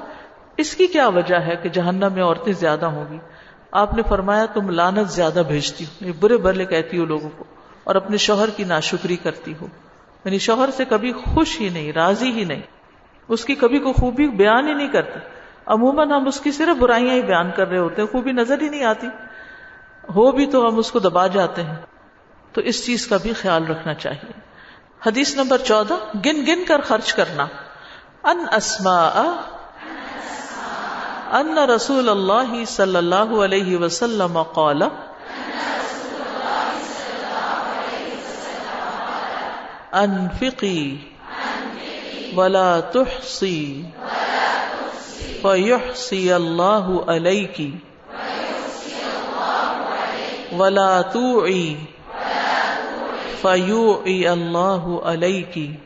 اس 0.56 0.76
کی 0.76 0.86
کیا 0.86 1.08
وجہ 1.08 1.34
ہے 1.34 1.56
کہ 1.62 1.68
جہنم 1.68 2.12
میں 2.12 2.22
عورتیں 2.22 2.52
زیادہ 2.52 2.86
ہوں 2.86 3.04
گی؟ 3.10 3.18
آپ 3.72 3.94
نے 3.94 4.02
فرمایا، 4.08 4.46
تم 4.46 4.70
لانت 4.70 5.08
زیادہ 5.08 5.42
بھیجتی 5.48 5.84
ہو 5.84 6.06
یہ 6.06 6.12
برے 6.20 6.36
برے 6.36 6.64
کہتی 6.64 6.98
ہو 6.98 7.04
لوگوں 7.04 7.30
کو 7.36 7.44
اور 7.84 7.94
اپنے 7.94 8.16
شوہر 8.16 8.50
کی 8.50 8.64
ناشکری 8.64 9.16
کرتی 9.16 9.54
ہو۔ 9.60 9.66
یعنی 10.24 10.38
شوہر 10.38 10.70
سے 10.70 10.84
کبھی 10.84 11.12
خوش 11.12 11.60
ہی 11.60 11.68
نہیں، 11.68 11.92
راضی 11.92 12.32
ہی 12.32 12.44
نہیں۔ 12.44 12.62
اس 13.28 13.44
کی 13.44 13.54
کبھی 13.54 13.78
کو 13.78 13.92
خوبی 13.92 14.28
بیان 14.28 14.68
ہی 14.68 14.74
نہیں 14.74 14.88
کرتے 14.88 15.18
عموماً 15.66 16.10
ہم 16.10 16.26
اس 16.26 16.40
کی 16.40 16.52
صرف 16.52 16.76
برائیاں 16.78 17.14
ہی 17.14 17.22
بیان 17.22 17.50
کر 17.56 17.68
رہے 17.68 17.78
ہوتے 17.78 18.02
ہیں، 18.02 18.08
خوبی 18.08 18.32
نظر 18.32 18.60
ہی 18.60 18.68
نہیں 18.68 18.84
آتی۔ 18.84 19.06
ہو 20.08 20.32
بھی 20.32 20.46
تو 20.46 20.68
ہم 20.68 20.78
اس 20.78 20.90
کو 20.90 20.98
دبا 20.98 21.26
جاتے 21.26 21.62
ہیں۔ 21.62 21.76
تو 22.52 22.60
اس 22.60 22.86
چیز 22.86 23.06
کا 23.06 23.16
بھی 23.22 23.32
خیال 23.32 23.66
رکھنا 23.66 23.94
چاہیے۔ 23.94 24.47
حدیث 25.06 25.34
نمبر 25.34 25.58
چودہ، 25.58 25.94
گن 26.14 26.46
گن 26.46 26.64
کر 26.64 26.80
خرچ 26.80 27.12
کرنا۔ 27.12 27.46
ان 28.24 28.44
اسما 28.52 29.06
ان 31.32 31.58
رسول 31.58 32.08
اللہ 32.08 32.64
صلی 32.64 32.96
اللہ 32.96 33.44
علیہ 33.44 33.76
وسلم 33.76 34.42
قال۔ 34.42 34.82
انفقی، 39.92 40.96
ولا 42.36 42.80
تحصی، 42.80 43.82
فیحصی 45.42 46.32
اللہ 46.32 46.88
علیکی۔ 47.06 47.78
ولا 50.58 51.00
تو 51.00 51.40
فیو 53.42 54.02
اللہ 54.04 54.86
علیہ 55.04 55.42
کی 55.52 55.76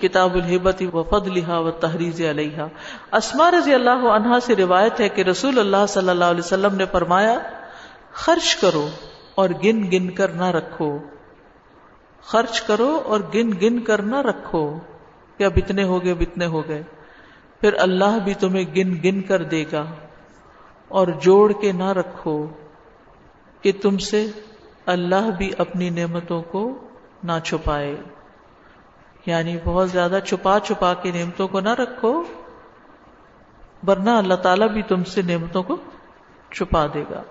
کتاب 0.00 0.34
الحبت 0.34 0.82
و 0.92 1.02
فد 1.02 1.48
و 1.48 1.70
تحریز 1.70 2.20
علیہ 2.20 2.62
اسما 3.12 3.50
رضی 3.50 3.74
اللہ 3.74 4.06
عنہا 4.06 4.40
سے 4.40 4.56
روایت 4.56 5.00
ہے 5.00 5.08
کہ 5.08 5.22
رسول 5.22 5.58
اللہ 5.58 5.86
صلی 5.88 6.08
اللہ 6.08 6.24
علیہ 6.24 6.44
وسلم 6.44 6.74
نے 6.74 6.84
فرمایا، 6.92 7.38
خرچ 8.12 8.56
کرو 8.56 8.88
اور 9.34 9.48
گن 9.64 9.90
گن 9.90 10.10
کر 10.10 10.28
نہ 10.28 10.50
رکھو۔ 10.50 10.98
خرچ 12.22 12.60
کرو 12.60 13.00
اور 13.04 13.20
گن 13.34 13.50
گن 13.62 13.80
کر 13.80 14.02
نہ 14.02 14.16
رکھو 14.16 14.78
کہ 15.38 15.44
اب 15.44 15.52
اتنے 15.56 15.84
ہو 15.84 16.04
گئے، 16.04 16.12
اب 16.12 16.20
اتنے 16.20 16.46
ہو 16.46 16.68
گئے۔ 16.68 16.82
پھر 17.60 17.74
اللہ 17.78 18.18
بھی 18.24 18.34
تمہیں 18.34 18.64
گن 18.76 18.94
گن 19.04 19.22
کر 19.22 19.42
دے 19.42 19.64
گا 19.72 19.84
اور 20.88 21.08
جوڑ 21.08 21.52
کے 21.52 21.72
نہ 21.72 21.92
رکھو 21.92 22.46
کہ 23.62 23.72
تم 23.82 23.98
سے 23.98 24.26
اللہ 24.86 25.30
بھی 25.38 25.50
اپنی 25.58 25.90
نعمتوں 25.90 26.42
کو 26.42 26.88
نہ 27.22 27.32
چھپائے۔ 27.44 27.96
یعنی 29.26 29.56
بہت 29.64 29.90
زیادہ 29.90 30.18
چھپا 30.26 30.58
چھپا 30.60 30.94
کے 30.94 31.10
نعمتوں 31.10 31.48
کو 31.48 31.60
نہ 31.60 31.68
رکھو، 31.68 32.22
ورنہ 33.86 34.10
اللہ 34.10 34.34
تعالیٰ 34.34 34.68
بھی 34.68 34.82
تم 34.82 35.04
سے 35.04 35.22
نعمتوں 35.22 35.62
کو 35.62 35.76
چھپا 36.52 36.86
دے 36.94 37.04
گا۔ 37.10 37.22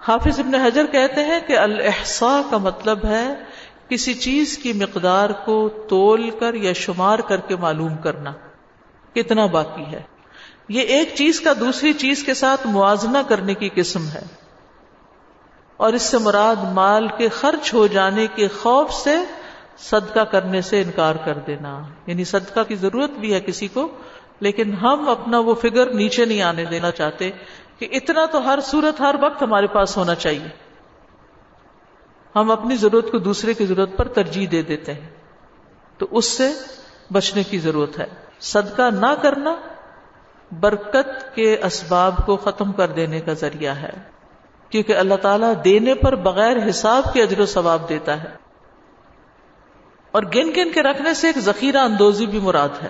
حافظ 0.00 0.40
ابن 0.40 0.54
حجر 0.54 0.86
کہتے 0.86 1.24
ہیں 1.24 1.40
کہ 1.46 1.58
الحسا 1.58 2.40
کا 2.50 2.56
مطلب 2.56 3.04
ہے 3.04 3.34
کسی 3.88 4.14
چیز 4.14 4.58
کی 4.58 4.72
مقدار 4.72 5.30
کو 5.30 5.68
تول 5.88 6.30
کر 6.30 6.54
یا 6.54 6.72
شمار 6.72 7.18
کر 7.18 7.40
کے 7.40 7.56
معلوم 7.56 7.96
کرنا، 7.96 8.32
کتنا 9.14 9.46
باقی 9.46 9.84
ہے۔ 9.92 10.02
یہ 10.68 10.80
ایک 10.80 11.10
چیز 11.14 11.40
کا 11.40 11.52
دوسری 11.60 11.92
چیز 11.92 12.24
کے 12.24 12.34
ساتھ 12.34 12.66
موازنہ 12.66 13.18
کرنے 13.28 13.54
کی 13.54 13.68
قسم 13.74 14.08
ہے۔ 14.08 14.39
اور 15.80 15.92
اس 15.92 16.02
سے 16.02 16.18
مراد 16.18 16.56
مال 16.62 17.08
کے 17.08 17.28
خرچ 17.28 17.74
ہو 17.74 17.86
جانے 17.86 18.26
کے 18.26 18.48
خوف 18.48 18.92
سے 18.92 19.16
صدقہ 19.78 20.20
کرنے 20.20 20.60
سے 20.60 20.82
انکار 20.82 21.14
کر 21.14 21.38
دینا۔ 21.38 21.82
یعنی 22.06 22.24
صدقہ 22.24 22.60
کی 22.68 22.74
ضرورت 22.74 23.10
بھی 23.10 23.34
ہے 23.34 23.40
کسی 23.40 23.68
کو، 23.68 23.88
لیکن 24.40 24.74
ہم 24.74 25.08
اپنا 25.08 25.38
وہ 25.38 25.54
فگر 25.54 25.90
نیچے 25.90 26.24
نہیں 26.24 26.42
آنے 26.42 26.64
دینا 26.64 26.90
چاہتے 26.90 27.30
کہ 27.78 27.88
اتنا 27.92 28.24
تو 28.24 28.44
ہر 28.44 28.58
صورت، 28.62 29.00
ہر 29.00 29.14
وقت 29.20 29.42
ہمارے 29.42 29.66
پاس 29.66 29.96
ہونا 29.96 30.14
چاہیے۔ 30.14 30.48
ہم 32.36 32.50
اپنی 32.50 32.76
ضرورت 32.76 33.12
کو 33.12 33.18
دوسرے 33.18 33.54
کی 33.54 33.66
ضرورت 33.66 33.96
پر 33.96 34.08
ترجیح 34.08 34.46
دے 34.52 34.62
دیتے 34.62 34.94
ہیں۔ 34.94 35.08
تو 35.98 36.06
اس 36.10 36.24
سے 36.24 36.52
بچنے 37.12 37.42
کی 37.42 37.58
ضرورت 37.58 37.98
ہے۔ 37.98 38.06
صدقہ 38.40 38.90
نہ 38.90 39.14
کرنا 39.22 39.56
برکت 40.60 41.34
کے 41.34 41.60
اسباب 41.64 42.14
کو 42.26 42.36
ختم 42.36 42.72
کر 42.72 42.88
دینے 42.88 43.20
کا 43.20 43.32
ذریعہ 43.32 43.74
ہے۔ 43.74 44.19
کیونکہ 44.70 44.96
اللہ 44.96 45.14
تعالیٰ 45.14 45.52
دینے 45.64 45.94
پر 45.94 46.14
بغیر 46.14 46.56
حساب 46.70 47.12
کے 47.12 47.22
اجر 47.22 47.40
و 47.40 47.46
ثواب 47.46 47.88
دیتا 47.88 48.22
ہے۔ 48.22 48.28
اور 50.10 50.22
گن 50.22 50.50
گن 50.56 50.72
کے 50.72 50.82
رکھنے 50.82 51.14
سے 51.14 51.26
ایک 51.26 51.38
ذخیرہ 51.38 51.78
اندوزی 51.78 52.26
بھی 52.26 52.38
مراد 52.38 52.68
ہے۔ 52.82 52.88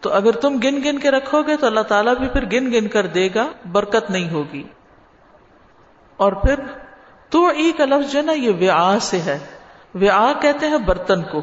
تو 0.00 0.12
اگر 0.12 0.32
تم 0.32 0.60
گن 0.64 0.76
گن 0.84 0.98
کے 0.98 1.10
رکھو 1.10 1.42
گے 1.42 1.56
تو 1.56 1.66
اللہ 1.66 1.80
تعالیٰ 1.80 2.14
بھی 2.14 2.28
پھر 2.28 2.44
گن 2.44 2.72
گن 2.72 2.88
کر 2.88 3.06
دے 3.06 3.28
گا، 3.34 3.46
برکت 3.72 4.10
نہیں 4.10 4.30
ہوگی۔ 4.30 4.64
اور 6.16 6.32
پھر 6.32 6.60
تو 7.28 7.46
ای 7.46 7.72
کا 7.72 7.84
لفظ 7.84 8.12
جو 8.12 8.22
نا 8.22 8.32
یہ 8.32 8.50
ویا 8.58 8.98
سے 9.00 9.18
ہے۔ 9.18 9.38
ویا 9.94 10.32
کہتے 10.40 10.66
ہیں 10.66 10.78
برتن 10.78 11.22
کو۔ 11.22 11.42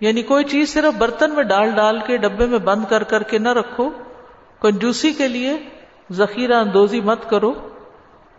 یعنی 0.00 0.22
کوئی 0.22 0.44
چیز 0.44 0.72
صرف 0.72 0.94
برتن 0.98 1.34
میں 1.34 1.42
ڈال 1.42 1.70
ڈال 1.70 2.00
کے 2.06 2.16
ڈبے 2.16 2.46
میں 2.46 2.58
بند 2.58 2.84
کر 2.88 3.02
کر 3.02 3.22
کے 3.22 3.38
نہ 3.38 3.48
رکھو۔ 3.48 3.90
کنجوسی 4.60 5.12
کے 5.12 5.28
لیے 5.28 5.52
ذخیرہ 6.10 6.54
اندوزی 6.54 7.00
مت 7.00 7.30
کرو، 7.30 7.68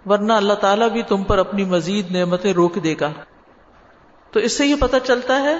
ورنہ 0.05 0.33
اللہ 0.33 0.53
تعالیٰ 0.53 0.89
بھی 0.89 1.03
تم 1.03 1.23
پر 1.23 1.37
اپنی 1.37 1.65
مزید 1.65 2.11
نعمتیں 2.11 2.53
روک 2.53 2.83
دے 2.83 2.95
گا۔ 3.01 3.11
تو 4.31 4.39
اس 4.39 4.57
سے 4.57 4.65
یہ 4.65 4.75
پتہ 4.79 4.95
چلتا 5.03 5.41
ہے 5.41 5.55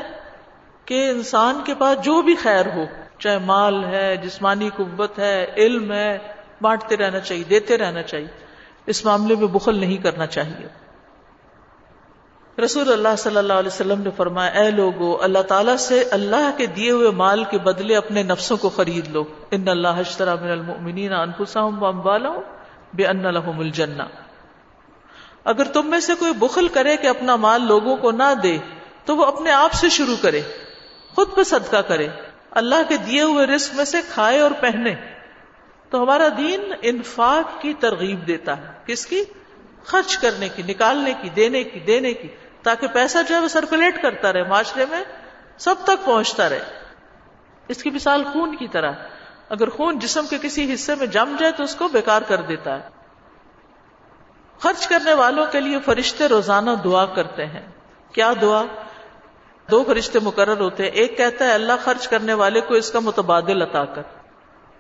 کہ 0.85 1.09
انسان 1.09 1.61
کے 1.65 1.73
پاس 1.75 2.05
جو 2.05 2.21
بھی 2.21 2.35
خیر 2.35 2.65
ہو، 2.65 2.83
چاہے 3.19 3.37
مال 3.37 3.85
ہے، 3.85 4.17
جسمانی 4.17 4.69
قوت 4.75 5.19
ہے، 5.19 5.53
علم 5.57 5.91
ہے، 5.91 6.17
بانٹتے 6.61 6.97
رہنا 6.97 7.19
چاہیے، 7.19 7.43
دیتے 7.43 7.77
رہنا 7.77 8.03
چاہیے۔ 8.03 8.27
اس 8.85 9.05
معاملے 9.05 9.35
میں 9.35 9.47
بخل 9.47 9.79
نہیں 9.79 9.97
کرنا 9.97 10.27
چاہیے۔ 10.27 10.86
رسول 12.63 12.93
اللہ 12.93 13.15
صلی 13.17 13.37
اللہ 13.37 13.53
علیہ 13.53 13.67
وسلم 13.67 14.01
نے 14.01 14.09
فرمایا، 14.17 14.51
اے 14.51 14.71
لوگو، 14.71 15.23
اللہ 15.23 15.41
تعالیٰ 15.41 15.77
سے 15.77 16.03
اللہ 16.11 16.49
کے 16.57 16.65
دیے 16.65 16.91
ہوئے 16.91 17.09
مال 17.09 17.43
کے 17.43 17.57
بدلے 17.57 17.95
اپنے 17.95 18.23
نفسوں 18.23 18.57
کو 18.57 18.69
خرید 18.69 19.07
لو۔ 19.07 19.23
ان 19.51 19.67
اللہ 19.67 19.93
من 19.93 20.51
المؤمنین 20.51 21.13
انفسهم 21.13 21.79
بے 22.93 23.05
ان 23.05 23.33
لهم 23.33 23.59
الجنہ۔ 23.59 24.03
اگر 25.43 25.63
تم 25.63 25.89
میں 25.89 25.99
سے 25.99 26.13
کوئی 26.19 26.33
بخل 26.33 26.67
کرے 26.67 26.97
کہ 26.97 27.07
اپنا 27.07 27.35
مال 27.35 27.61
لوگوں 27.67 27.95
کو 27.95 28.11
نہ 28.11 28.33
دے، 28.43 28.57
تو 29.05 29.15
وہ 29.17 29.25
اپنے 29.25 29.51
آپ 29.51 29.73
سے 29.73 29.89
شروع 29.89 30.15
کرے، 30.21 30.41
خود 31.15 31.27
پہ 31.35 31.43
صدقہ 31.43 31.77
کرے۔ 31.77 32.07
اللہ 32.51 32.89
کے 32.89 32.97
دیے 32.97 33.21
ہوئے 33.21 33.45
رسک 33.45 33.75
میں 33.75 33.85
سے 33.85 33.97
کھائے 34.13 34.39
اور 34.39 34.51
پہنے۔ 34.59 34.95
تو 35.89 36.03
ہمارا 36.03 36.27
دین 36.37 36.73
انفاق 36.81 37.61
کی 37.61 37.73
ترغیب 37.73 38.27
دیتا 38.27 38.57
ہے۔ 38.57 38.67
کس 38.85 39.05
کی؟ 39.05 39.23
خرچ 39.83 40.17
کرنے 40.17 40.49
کی، 40.55 40.63
نکالنے 40.67 41.13
کی، 41.21 41.29
دینے 41.29 41.63
کی 41.63 41.79
دینے 41.79 42.13
کی۔ 42.13 42.27
تاکہ 42.67 42.87
پیسہ 42.87 43.17
جو 43.27 43.35
ہے 43.35 43.39
وہ 43.39 43.47
سرکولیٹ 43.47 44.01
کرتا 44.01 44.33
رہے، 44.33 44.43
معاشرے 44.43 44.85
میں 44.89 45.03
سب 45.57 45.75
تک 45.83 46.05
پہنچتا 46.05 46.49
رہے۔ 46.49 46.59
اس 47.67 47.83
کی 47.83 47.89
مثال 47.89 48.23
خون 48.23 48.55
کی 48.55 48.67
طرح۔ 48.67 48.91
اگر 49.49 49.69
خون 49.69 49.99
جسم 49.99 50.27
کے 50.27 50.37
کسی 50.41 50.73
حصے 50.73 50.95
میں 50.95 51.07
جم 51.07 51.35
جائے 51.39 51.51
تو 51.51 51.63
اس 51.63 51.75
کو 51.75 51.87
بیکار 51.87 52.21
کر 52.21 52.41
دیتا 52.41 52.83
ہے۔ 52.83 52.89
خرچ 54.59 54.87
کرنے 54.87 55.13
والوں 55.13 55.45
کے 55.51 55.59
لیے 55.59 55.79
فرشتے 55.79 56.27
روزانہ 56.27 56.71
دعا 56.83 57.05
کرتے 57.05 57.45
ہیں۔ 57.45 57.65
کیا 58.11 58.33
دعا؟ 58.41 58.63
دو 59.71 59.83
فرشتے 59.87 60.19
مقرر 60.19 60.59
ہوتے 60.59 60.83
ہیں۔ 60.83 60.89
ایک 60.89 61.17
کہتا 61.17 61.45
ہے، 61.45 61.53
اللہ 61.53 61.73
خرچ 61.83 62.07
کرنے 62.07 62.33
والے 62.33 62.61
کو 62.61 62.73
اس 62.73 62.91
کا 62.91 62.99
متبادل 62.99 63.61
عطا 63.61 63.85
کر۔ 63.85 64.01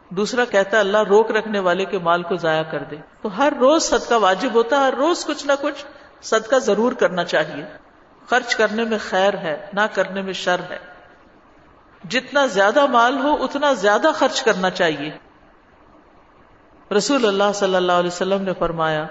دوسرا 0.09 0.45
کہتا 0.45 0.77
ہے، 0.77 0.81
اللہ 0.81 1.03
روک 1.09 1.31
رکھنے 1.31 1.59
والے 1.59 1.85
کے 1.85 1.97
مال 1.97 2.23
کو 2.23 2.35
ضائع 2.35 2.63
کر 2.63 2.83
دے۔ 2.83 2.95
تو 3.21 3.37
ہر 3.37 3.53
روز 3.59 3.83
صدقہ 3.83 4.13
واجب 4.13 4.49
ہوتا 4.53 4.79
ہے، 4.79 4.81
ہر 4.81 4.93
روز 4.93 5.25
کچھ 5.25 5.47
نہ 5.47 5.51
کچھ 5.61 5.85
صدقہ 6.21 6.55
ضرور 6.55 6.91
کرنا 6.91 7.23
چاہیے۔ 7.23 7.65
خرچ 8.29 8.55
کرنے 8.55 8.83
میں 8.83 8.97
خیر 9.09 9.37
ہے، 9.37 9.67
نہ 9.73 9.81
کرنے 9.93 10.21
میں 10.21 10.33
شر 10.33 10.59
ہے۔ 10.69 10.77
جتنا 12.09 12.45
زیادہ 12.45 12.85
مال 12.85 13.17
ہو، 13.17 13.43
اتنا 13.43 13.73
زیادہ 13.73 14.07
خرچ 14.15 14.41
کرنا 14.41 14.69
چاہیے۔ 14.69 15.11
رسول 16.97 17.25
اللہ 17.25 17.51
صلی 17.53 17.75
اللہ 17.75 17.91
علیہ 17.91 18.07
وسلم 18.07 18.41
نے 18.41 18.53
فرمایا، 18.59 19.05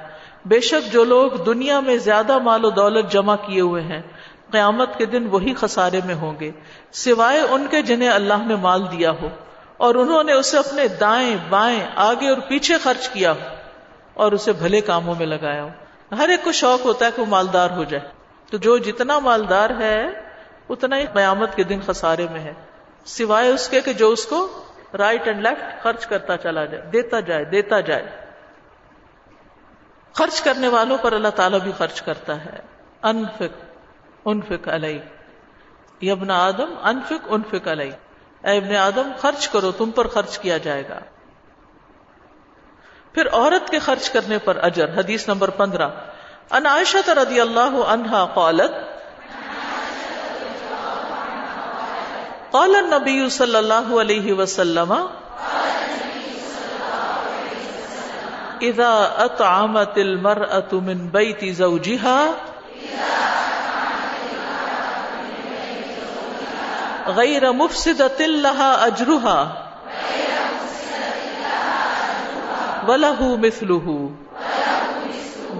بے 0.44 0.60
شک 0.60 0.92
جو 0.92 1.04
لوگ 1.04 1.30
دنیا 1.30 1.80
میں 1.80 1.96
زیادہ 1.96 2.38
مال 2.38 2.64
و 2.64 2.70
دولت 2.70 3.10
جمع 3.10 3.36
کیے 3.36 3.60
ہوئے 3.60 3.82
ہیں، 3.82 4.02
قیامت 4.50 4.98
کے 4.98 5.06
دن 5.06 5.26
وہی 5.26 5.54
خسارے 5.54 6.00
میں 6.04 6.14
ہوں 6.14 6.40
گے۔ 6.40 6.50
سوائے 6.92 7.40
ان 7.40 7.66
کے 7.70 7.82
جنہیں 7.82 8.08
اللہ 8.08 8.46
نے 8.46 8.56
مال 8.56 8.84
دیا 8.92 9.10
ہو۔ 9.10 9.28
اور 9.76 9.94
انہوں 9.94 10.24
نے 10.24 10.32
اسے 10.32 10.58
اپنے 10.58 10.88
دائیں 10.88 11.36
بائیں، 11.48 11.80
آگے 11.94 12.28
اور 12.28 12.38
پیچھے 12.48 12.78
خرچ 12.78 13.08
کیا 13.08 13.32
ہو۔ 13.32 13.56
اور 14.14 14.32
اسے 14.32 14.52
بھلے 14.52 14.80
کاموں 14.80 15.14
میں 15.18 15.26
لگایا 15.26 15.62
ہو۔ 15.62 15.70
ہر 16.12 16.28
ایک 16.28 16.44
کو 16.44 16.52
شوق 16.52 16.84
ہوتا 16.84 17.06
ہے 17.06 17.10
کہ 17.16 17.22
وہ 17.22 17.26
مالدار 17.26 17.70
ہو 17.70 17.84
جائے۔ 17.84 18.08
تو 18.50 18.56
جو 18.56 18.78
جتنا 18.78 19.18
مالدار 19.18 19.70
ہے، 19.70 20.06
اتنا 20.68 20.98
ہی 20.98 21.06
قیامت 21.06 21.54
کے 21.54 21.62
دن 21.62 21.80
خسارے 21.86 22.26
میں 22.32 22.40
ہے۔ 22.40 22.52
سوائے 23.04 23.48
اس 23.48 23.68
کے 23.68 23.80
کہ 23.80 23.92
جو 23.92 24.10
اس 24.10 24.26
کو 24.26 24.64
رائٹ 24.98 25.26
اینڈ 25.26 25.42
لیفٹ 25.42 25.82
خرچ 25.82 26.06
کرتا 26.06 26.36
چلا 26.36 26.64
جائے، 26.64 26.84
دیتا 26.84 27.20
جائے 27.20 27.44
دیتا 27.44 27.80
جائے۔ 27.80 28.06
خرچ 30.12 30.42
کرنے 30.42 30.68
والوں 30.68 30.98
پر 30.98 31.12
اللہ 31.12 31.28
تعالیٰ 31.28 31.60
بھی 31.60 31.72
خرچ 31.78 32.02
کرتا 32.02 32.44
ہے۔ 32.44 32.58
انفک 33.02 33.64
انفک 34.24 34.68
علیہ 34.68 35.00
ابن 36.12 36.30
آدم 36.30 36.74
انفک 36.82 37.26
انفک 37.28 37.68
علیہ 37.68 37.92
اے 38.48 38.56
ابن 38.56 38.76
آدم، 38.76 39.12
خرچ 39.18 39.48
کرو، 39.48 39.72
تم 39.72 39.90
پر 39.90 40.06
خرچ 40.06 40.38
کیا 40.38 40.58
جائے 40.58 40.88
گا۔ 40.88 40.98
پھر 43.16 43.28
عورت 43.32 43.70
کے 43.70 43.78
خرچ 43.78 44.10
کرنے 44.10 44.38
پر 44.38 44.56
اجر، 44.62 44.88
حدیث 44.96 45.28
نمبر 45.28 45.50
پندرہ۔ 45.50 45.88
ان 46.50 46.66
عائشہ 46.66 47.10
رضی 47.10 47.40
اللہ 47.40 47.76
عنہا 47.88 48.26
قالت، 48.34 48.74
قال 52.50 52.76
النبی 52.76 53.28
صلی 53.28 53.56
اللہ 53.56 54.00
علیہ 54.00 54.32
وسلم، 54.32 54.94
اذا 58.60 58.92
اطعمت 59.18 59.98
المرأة 59.98 60.72
من 60.72 61.08
بيت 61.08 61.44
زوجها 61.56 62.26
غير 67.16 67.52
مفسدة 67.52 68.26
لها 68.26 68.84
اجرها 68.84 69.65
وله 72.88 73.36
مثله 73.36 73.86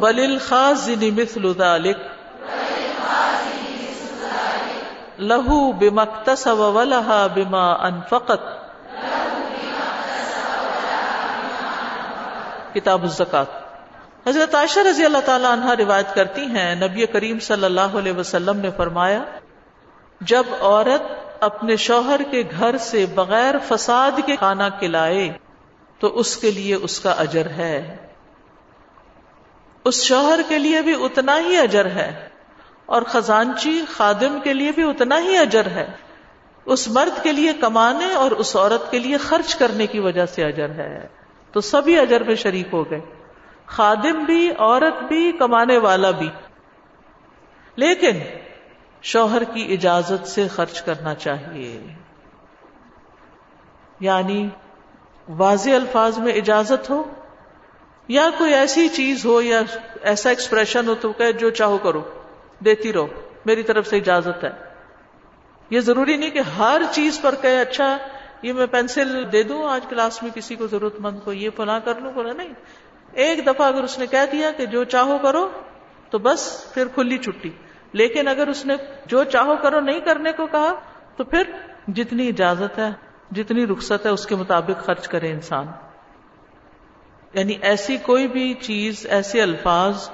بل 0.03 0.19
الخازن 0.25 1.03
مثل 1.21 1.47
ذلك 1.61 1.99
له 5.19 5.59
بما 5.73 6.03
اكتسب 6.03 6.59
ولها 6.59 7.27
بما 7.37 7.67
انفقت 7.89 8.43
کتاب 12.75 13.03
الزکات 13.03 13.51
حضرت 14.27 14.55
عائشہ 14.55 14.81
رضی 14.87 15.05
اللہ 15.05 15.23
تعالی 15.27 15.47
عنہ 15.47 15.75
روایت 15.79 16.15
کرتی 16.15 16.45
ہیں، 16.55 16.75
نبی 16.75 17.07
کریم 17.07 17.39
صلی 17.47 17.65
اللہ 17.65 17.97
علیہ 17.99 18.13
وسلم 18.13 18.61
نے 18.61 18.71
فرمایا، 18.77 19.21
جب 20.21 20.47
عورت 20.61 21.05
اپنے 21.45 21.77
شوہر 21.85 22.23
کے 22.31 22.43
گھر 22.59 22.77
سے 22.83 23.05
بغیر 23.15 23.55
فساد 23.69 24.21
کے 24.27 24.37
کھانا 24.37 24.69
کھلائے 24.79 25.27
تو 25.99 26.19
اس 26.19 26.37
کے 26.37 26.51
لیے 26.51 26.75
اس 26.75 27.01
کا 27.01 27.11
اجر 27.11 27.47
ہے۔ 27.47 27.97
اس 29.85 30.03
شوہر 30.03 30.41
کے 30.49 30.59
لیے 30.59 30.83
بھی 30.83 31.05
اتنا 31.05 31.41
ہی 31.41 31.59
اجر 31.59 31.87
ہے 31.87 32.29
اور 32.87 33.03
خزانچی 33.03 33.83
خادم 33.89 34.41
کے 34.45 34.55
لیے 34.55 34.73
بھی 34.73 34.83
اتنا 34.83 35.19
ہی 35.19 35.39
اجر 35.39 35.67
ہے۔ 35.67 35.87
اس 36.65 36.89
مرد 36.89 37.23
کے 37.23 37.33
لیے 37.33 37.53
کمانے 37.53 38.15
اور 38.15 38.31
اس 38.31 38.57
عورت 38.57 38.91
کے 38.91 38.99
لیے 38.99 39.17
خرچ 39.17 39.55
کرنے 39.55 39.87
کی 39.87 40.01
وجہ 40.01 40.27
سے 40.27 40.45
اجر 40.45 40.71
ہے۔ 40.71 41.09
تو 41.53 41.61
سبھی 41.61 41.99
اجر 41.99 42.23
میں 42.23 42.35
شریک 42.35 42.69
ہو 42.73 42.91
گئے۔ 42.91 43.01
خادم 43.67 44.25
بھی، 44.25 44.51
عورت 44.59 45.03
بھی، 45.09 45.33
کمانے 45.33 45.79
والا 45.79 46.11
بھی۔ 46.11 46.29
لیکن 47.77 48.19
شوہر 49.03 49.45
کی 49.45 49.73
اجازت 49.73 50.27
سے 50.27 50.49
خرچ 50.49 50.83
کرنا 50.83 51.15
چاہیے۔ 51.15 51.87
یعنی 54.01 54.49
واضح 55.29 55.71
الفاظ 55.71 56.19
میں 56.19 56.33
اجازت 56.33 56.91
ہو 56.91 57.05
یا 58.09 58.31
کوئی 58.39 58.55
ایسی 58.55 58.89
چیز 58.89 59.27
ہو 59.27 59.41
یا 59.41 59.63
ایسا 60.03 60.29
ایکسپریشن 60.29 60.89
ہو 60.89 60.95
تو 60.95 61.13
کہ 61.13 61.33
جو 61.33 61.51
چاہو 61.51 61.79
کرو، 61.79 62.03
دیتی 62.65 62.93
رہو، 62.93 63.07
میری 63.47 63.63
طرف 63.63 63.87
سے 63.87 63.97
اجازت 63.97 64.45
ہے۔ 64.45 64.51
یہ 65.71 65.81
ضروری 65.81 66.17
نہیں 66.17 66.31
کہ 66.31 66.39
ہر 66.39 66.83
چیز 66.91 67.21
پر 67.21 67.35
کہ 67.35 67.61
اچھا 67.61 67.99
یہ 68.43 68.53
میں 68.53 68.67
پینسل 68.67 69.33
دے 69.33 69.43
دوں، 69.43 69.69
آج 69.69 69.87
کلاس 69.89 70.23
میں 70.23 70.31
کسی 70.35 70.57
کو 70.57 70.67
ضرورت 70.67 71.01
مند 71.01 71.19
کو 71.25 71.33
یہ 71.33 71.51
فلاں 71.57 71.81
کر 71.85 72.01
لوں 72.01 72.13
بولا 72.13 72.33
نہیں۔ 72.33 72.53
ایک 73.13 73.47
دفعہ 73.47 73.67
اگر 73.67 73.83
اس 73.83 73.99
نے 73.99 74.07
کہہ 74.07 74.33
دیا 74.33 74.51
کہ 74.51 74.67
جو 74.67 74.85
چاہو 74.85 75.19
کرو، 75.23 75.51
تو 76.11 76.19
بس 76.19 76.73
پھر 76.75 76.89
کھلی 76.89 77.19
چھٹی۔ 77.19 77.51
لیکن 77.93 78.29
اگر 78.29 78.49
اس 78.49 78.67
نے 78.67 78.75
جو 79.07 79.25
چاہو 79.25 79.57
کرو 79.63 79.81
نہیں 79.81 80.01
کرنے 80.01 80.33
کو 80.33 80.47
کہا، 80.47 80.75
تو 81.17 81.25
پھر 81.25 81.43
جتنی 81.89 82.29
اجازت 82.29 82.79
ہے 82.79 83.06
جتنی 83.31 83.67
رخصت 83.67 84.07
ہے 84.07 84.11
اس 84.11 84.27
کے 84.27 84.37
مطابق 84.37 84.85
خرچ 84.85 85.09
کرے 85.09 85.31
انسان۔ 85.31 85.67
یعنی 87.35 87.55
ایسی 87.63 87.97
کوئی 87.97 88.29
بھی 88.29 88.55
چیز، 88.55 89.07
ایسے 89.11 89.43
الفاظ 89.43 90.11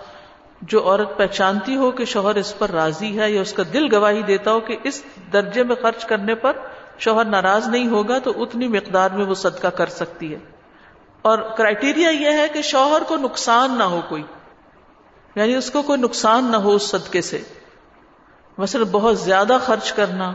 جو 0.63 0.85
عورت 0.85 1.17
پہچانتی 1.17 1.77
ہو 1.77 1.91
کہ 1.91 2.05
شوہر 2.05 2.35
اس 2.35 2.59
پر 2.59 2.71
راضی 2.71 3.21
ہے 3.21 3.31
یا 3.31 3.41
اس 3.41 3.53
کا 3.53 3.63
دل 3.73 3.95
گواہی 3.95 4.23
دیتا 4.23 4.53
ہو 4.53 4.61
کہ 4.61 4.77
اس 4.85 5.03
درجے 5.33 5.63
میں 5.63 5.77
خرچ 5.83 6.05
کرنے 6.05 6.35
پر 6.35 6.53
شوہر 6.99 7.25
ناراض 7.25 7.69
نہیں 7.69 7.89
ہوگا 7.89 8.19
تو 8.19 8.43
اتنی 8.43 8.69
مقدار 8.69 9.11
میں 9.11 9.25
وہ 9.25 9.35
صدقہ 9.35 9.67
کر 9.67 9.87
سکتی 9.87 10.35
ہے۔ 10.35 10.39
اور 11.23 11.39
کرائٹیریا 11.39 12.11
یہ 12.11 12.31
ہے 12.31 12.49
کہ 12.53 12.63
شوہر 12.63 13.03
کو 13.09 13.17
نقصان 13.17 13.79
نہ 13.79 13.83
ہو 13.83 14.01
کوئی۔ 14.09 14.23
یعنی 15.35 15.55
اس 15.55 15.71
کو 15.71 15.83
کوئی 15.83 16.01
نقصان 16.01 16.45
نہ 16.45 16.57
ہو 16.57 16.75
اس 16.75 16.83
صدقے 16.83 17.21
سے۔ 17.21 17.43
مثلا 18.59 18.85
بہت 18.93 19.19
زیادہ 19.19 19.59
خرچ 19.67 19.93
کرنا۔ 19.93 20.33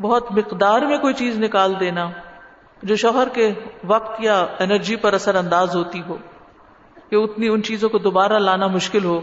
بہت 0.00 0.32
مقدار 0.32 0.82
میں 0.82 0.98
کوئی 0.98 1.14
چیز 1.14 1.38
نکال 1.38 1.80
دینا 1.80 2.10
جو 2.82 2.96
شوہر 2.96 3.28
کے 3.28 3.52
وقت 3.84 4.20
یا 4.20 4.46
انرجی 4.58 4.96
پر 4.96 5.12
اثر 5.12 5.34
انداز 5.34 5.76
ہوتی 5.76 6.02
ہو 6.08 6.16
کہ 7.10 7.16
اتنی 7.16 7.48
ان 7.48 7.62
چیزوں 7.62 7.88
کو 7.88 7.98
دوبارہ 7.98 8.32
لانا 8.32 8.66
مشکل 8.66 9.04
ہو۔ 9.04 9.20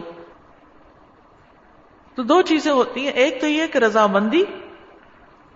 تو 2.15 2.23
دو 2.23 2.41
چیزیں 2.41 2.71
ہوتی 2.71 3.05
ہیں، 3.05 3.11
ایک 3.11 3.41
تو 3.41 3.47
یہ 3.47 3.67
کہ 3.67 3.77
رضامندی 3.77 4.43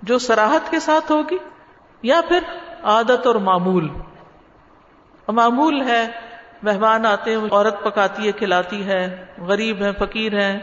جو 0.01 0.17
سراہد 0.17 0.72
کے 0.72 0.79
ساتھ 0.79 1.12
ہوگی 1.12 1.38
یا 2.01 2.22
پھر 2.27 2.39
عادت 2.84 3.27
اور 3.27 3.36
معمول۔ 3.36 3.89
معمول 5.27 5.82
ہے، 5.82 6.07
مہمان 6.64 7.05
آتے 7.05 7.35
ہیں، 7.35 7.37
عورت 7.51 7.83
پکاتی 7.83 8.27
ہے، 8.27 8.31
کھلاتی 8.31 8.85
ہے، 8.85 9.25
غریب 9.37 9.77
ہیں، 9.81 9.92
فقیر 10.00 10.40
ہیں، 10.40 10.59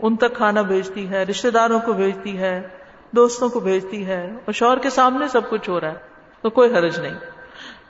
ان 0.00 0.16
تک 0.16 0.34
کھانا 0.36 0.62
بھیجتی 0.62 1.10
ہے 1.10 1.22
رشتے 1.22 1.50
داروں 1.50 1.80
کو 1.80 1.92
بھیجتی 1.92 2.38
ہے۔ 2.38 2.68
دوستوں 3.16 3.48
کو 3.48 3.60
بھیجتی 3.60 4.06
ہے 4.06 4.24
اور 4.30 4.52
شوہر 4.52 4.78
کے 4.78 4.90
سامنے 4.90 5.28
سب 5.28 5.50
کچھ 5.50 5.70
ہو 5.70 5.80
رہا 5.80 5.88
ہے، 5.88 5.98
تو 6.42 6.50
کوئی 6.50 6.74
حرج 6.74 7.00
نہیں۔ 7.00 7.14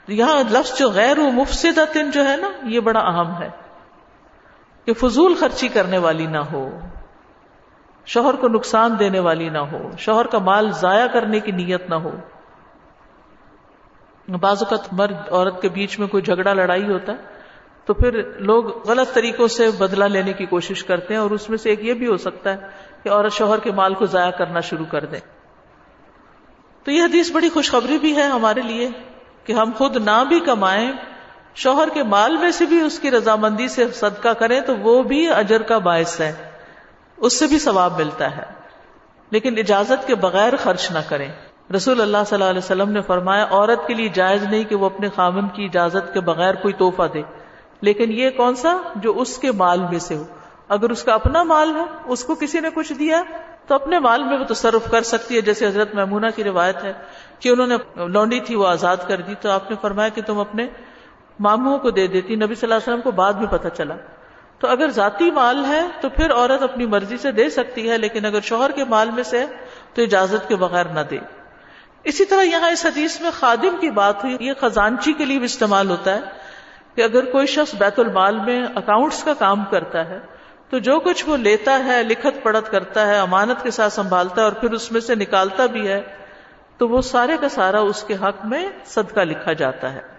یہاں 0.07 0.43
لفظ 0.51 0.79
جو 0.79 0.89
غیر 0.89 1.19
و 1.19 1.31
مفصد 1.31 1.97
جو 2.13 2.27
ہے 2.27 2.35
نا، 2.37 2.49
یہ 2.63 2.79
بڑا 2.79 2.99
اہم 2.99 3.41
ہے 3.41 3.49
کہ 4.85 4.93
فضول 4.93 5.35
خرچی 5.35 5.67
کرنے 5.67 5.97
والی 5.97 6.25
نہ 6.25 6.37
ہو، 6.37 6.79
شوہر 8.05 8.35
کو 8.35 8.47
نقصان 8.47 8.99
دینے 8.99 9.19
والی 9.19 9.49
نہ 9.49 9.57
ہو، 9.57 9.89
شوہر 9.97 10.27
کا 10.27 10.39
مال 10.39 10.71
ضائع 10.71 11.07
کرنے 11.07 11.39
کی 11.39 11.51
نیت 11.51 11.89
نہ 11.89 11.95
ہو۔ 11.95 12.11
بعض 14.39 14.63
اوقات 14.63 14.93
مرد، 14.93 15.15
عورت 15.31 15.61
کے 15.61 15.69
بیچ 15.69 15.99
میں 15.99 16.07
کوئی 16.07 16.23
جھگڑا، 16.23 16.53
لڑائی 16.53 16.89
ہوتا 16.89 17.13
ہے 17.13 17.36
تو 17.87 17.93
پھر 17.93 18.23
لوگ 18.39 18.87
غلط 18.87 19.13
طریقوں 19.13 19.47
سے 19.47 19.71
بدلہ 19.71 20.05
لینے 20.05 20.33
کی 20.33 20.45
کوشش 20.45 20.83
کرتے 20.83 21.13
ہیں 21.13 21.21
اور 21.21 21.31
اس 21.31 21.49
میں 21.49 21.57
سے 21.57 21.69
ایک 21.69 21.85
یہ 21.85 21.93
بھی 21.93 22.07
ہو 22.07 22.17
سکتا 22.17 22.51
ہے 22.51 22.57
کہ 23.03 23.09
عورت 23.09 23.31
شوہر 23.31 23.59
کے 23.59 23.71
مال 23.71 23.93
کو 23.93 24.05
ضائع 24.05 24.31
کرنا 24.31 24.59
شروع 24.59 24.85
کر 24.85 25.05
دے۔ 25.05 25.17
تو 26.83 26.91
یہ 26.91 27.03
حدیث 27.03 27.31
بڑی 27.31 27.49
خوشخبری 27.49 27.97
بھی 27.97 28.15
ہے 28.15 28.23
ہمارے 28.23 28.61
لیے 28.61 28.89
کہ 29.43 29.53
ہم 29.53 29.71
خود 29.77 29.97
نہ 29.97 30.23
بھی 30.27 30.39
کمائیں، 30.39 30.91
شوہر 31.55 31.89
کے 31.89 32.03
مال 32.03 32.37
میں 32.37 32.51
سے 32.51 32.65
بھی 32.65 32.81
اس 32.81 32.99
کی 32.99 33.11
رضامندی 33.11 33.67
سے 33.67 33.91
صدقہ 33.91 34.29
کریں 34.29 34.61
تو 34.61 34.75
وہ 34.75 35.03
بھی 35.03 35.29
اجر 35.29 35.61
کا 35.61 35.77
باعث 35.77 36.21
ہے۔ 36.21 36.49
اس 37.17 37.39
سے 37.39 37.47
بھی 37.47 37.59
ثواب 37.59 37.97
ملتا 37.97 38.37
ہے۔ 38.37 38.43
لیکن 39.29 39.57
اجازت 39.57 40.07
کے 40.07 40.15
بغیر 40.15 40.55
خرچ 40.55 40.91
نہ 40.91 40.99
کریں۔ 41.09 41.31
رسول 41.75 42.01
اللہ 42.01 42.17
صلی 42.25 42.35
اللہ 42.35 42.49
علیہ 42.49 42.59
وسلم 42.59 42.89
نے 42.89 43.01
فرمایا، 43.01 43.47
عورت 43.51 43.87
کے 43.87 43.93
لیے 43.93 44.09
جائز 44.09 44.43
نہیں 44.43 44.63
کہ 44.63 44.75
وہ 44.75 44.85
اپنے 44.85 45.09
خامن 45.15 45.47
کی 45.47 45.65
اجازت 45.65 46.13
کے 46.13 46.19
بغیر 46.19 46.53
کوئی 46.55 46.73
توحفہ 46.73 47.03
دے۔ 47.13 47.21
لیکن 47.81 48.11
یہ 48.11 48.29
کون 48.29 48.55
سا؟ 48.55 48.77
جو 48.95 49.19
اس 49.19 49.37
کے 49.37 49.51
مال 49.51 49.79
میں 49.79 49.99
سے 49.99 50.15
ہو۔ 50.15 50.23
اگر 50.67 50.89
اس 50.89 51.03
کا 51.03 51.13
اپنا 51.13 51.43
مال 51.43 51.75
ہے، 51.75 51.83
اس 52.05 52.23
کو 52.23 52.35
کسی 52.35 52.59
نے 52.59 52.69
کچھ 52.73 52.93
دیا، 52.93 53.23
تو 53.67 53.75
اپنے 53.75 53.99
مال 53.99 54.23
میں 54.23 54.37
وہ 54.37 54.43
تصرف 54.43 54.91
کر 54.91 55.01
سکتی 55.01 55.35
ہے۔ 55.35 55.41
جیسے 55.41 55.67
حضرت 55.67 55.95
محمونہ 55.95 56.25
کی 56.35 56.43
روایت 56.43 56.83
ہے 56.83 56.93
کہ 57.39 57.49
انہوں 57.49 57.67
نے 57.67 57.75
لونڈی 57.95 58.39
تھی، 58.39 58.55
وہ 58.55 58.67
آزاد 58.67 58.97
کر 59.07 59.21
دی۔ 59.21 59.33
تو 59.41 59.49
آپ 59.49 59.69
نے 59.69 59.75
فرمایا 59.81 60.09
کہ 60.09 60.21
تم 60.21 60.39
اپنے 60.39 60.67
ماموں 61.39 61.77
کو 61.77 61.89
دے 61.89 62.07
دیتی۔ 62.07 62.35
نبی 62.35 62.55
صلی 62.55 62.59
اللہ 62.61 62.75
علیہ 62.75 62.93
وسلم 62.93 63.01
کو 63.01 63.11
بعد 63.11 63.33
میں 63.33 63.47
پتہ 63.47 63.67
چلا۔ 63.67 63.95
تو 64.59 64.67
اگر 64.67 64.89
ذاتی 64.89 65.31
مال 65.31 65.65
ہے، 65.65 65.81
تو 66.01 66.09
پھر 66.09 66.33
عورت 66.33 66.63
اپنی 66.63 66.85
مرضی 66.85 67.17
سے 67.17 67.31
دے 67.31 67.49
سکتی 67.49 67.89
ہے، 67.89 67.97
لیکن 67.97 68.25
اگر 68.25 68.39
شوہر 68.41 68.71
کے 68.71 68.83
مال 68.83 69.11
میں 69.11 69.23
سے 69.23 69.45
تو 69.93 70.01
اجازت 70.01 70.47
کے 70.47 70.55
بغیر 70.55 70.85
نہ 70.85 70.99
دے۔ 70.99 71.17
اسی 72.03 72.25
طرح 72.25 72.41
یہاں 72.41 72.69
اس 72.69 72.85
حدیث 72.85 73.21
میں 73.21 73.31
خادم 73.39 73.75
کی 73.79 73.89
بات 73.89 74.23
ہوئی۔ 74.23 74.37
یہ 74.39 74.53
خزانچی 74.61 75.13
کے 75.13 75.25
لیے 75.25 75.37
بھی 75.37 75.45
استعمال 75.45 75.89
ہوتا 75.89 76.15
ہے۔ 76.15 76.46
کہ 76.97 77.01
اگر 77.01 77.25
کوئی 77.25 77.47
شخص 77.47 77.75
بیت 77.75 77.99
المال 77.99 78.39
میں 78.39 78.63
اکاؤنٹس 78.75 79.23
کا 79.23 79.33
کام 79.33 79.65
کرتا 79.65 80.09
ہے، 80.09 80.19
تو 80.69 80.79
جو 80.79 80.99
کچھ 80.99 81.29
وہ 81.29 81.37
لیتا 81.37 81.83
ہے، 81.85 82.03
لکھت 82.03 82.43
پڑھت 82.43 82.71
کرتا 82.71 83.07
ہے، 83.07 83.17
امانت 83.17 83.63
کے 83.63 83.71
ساتھ 83.71 83.93
سنبھالتا 83.93 84.35
ہے 84.37 84.43
اور 84.43 84.51
پھر 84.51 84.71
اس 84.71 84.91
میں 84.91 85.01
سے 85.01 85.15
نکالتا 85.15 85.65
بھی 85.65 85.87
ہے، 85.87 86.01
تو 86.77 86.89
وہ 86.89 87.01
سارے 87.01 87.37
کا 87.41 87.49
سارا 87.49 87.79
اس 87.79 88.03
کے 88.03 88.13
حق 88.13 88.45
میں 88.45 88.69
صدقہ 88.85 89.19
لکھا 89.19 89.53
جاتا 89.53 89.93
ہے۔ 89.93 90.16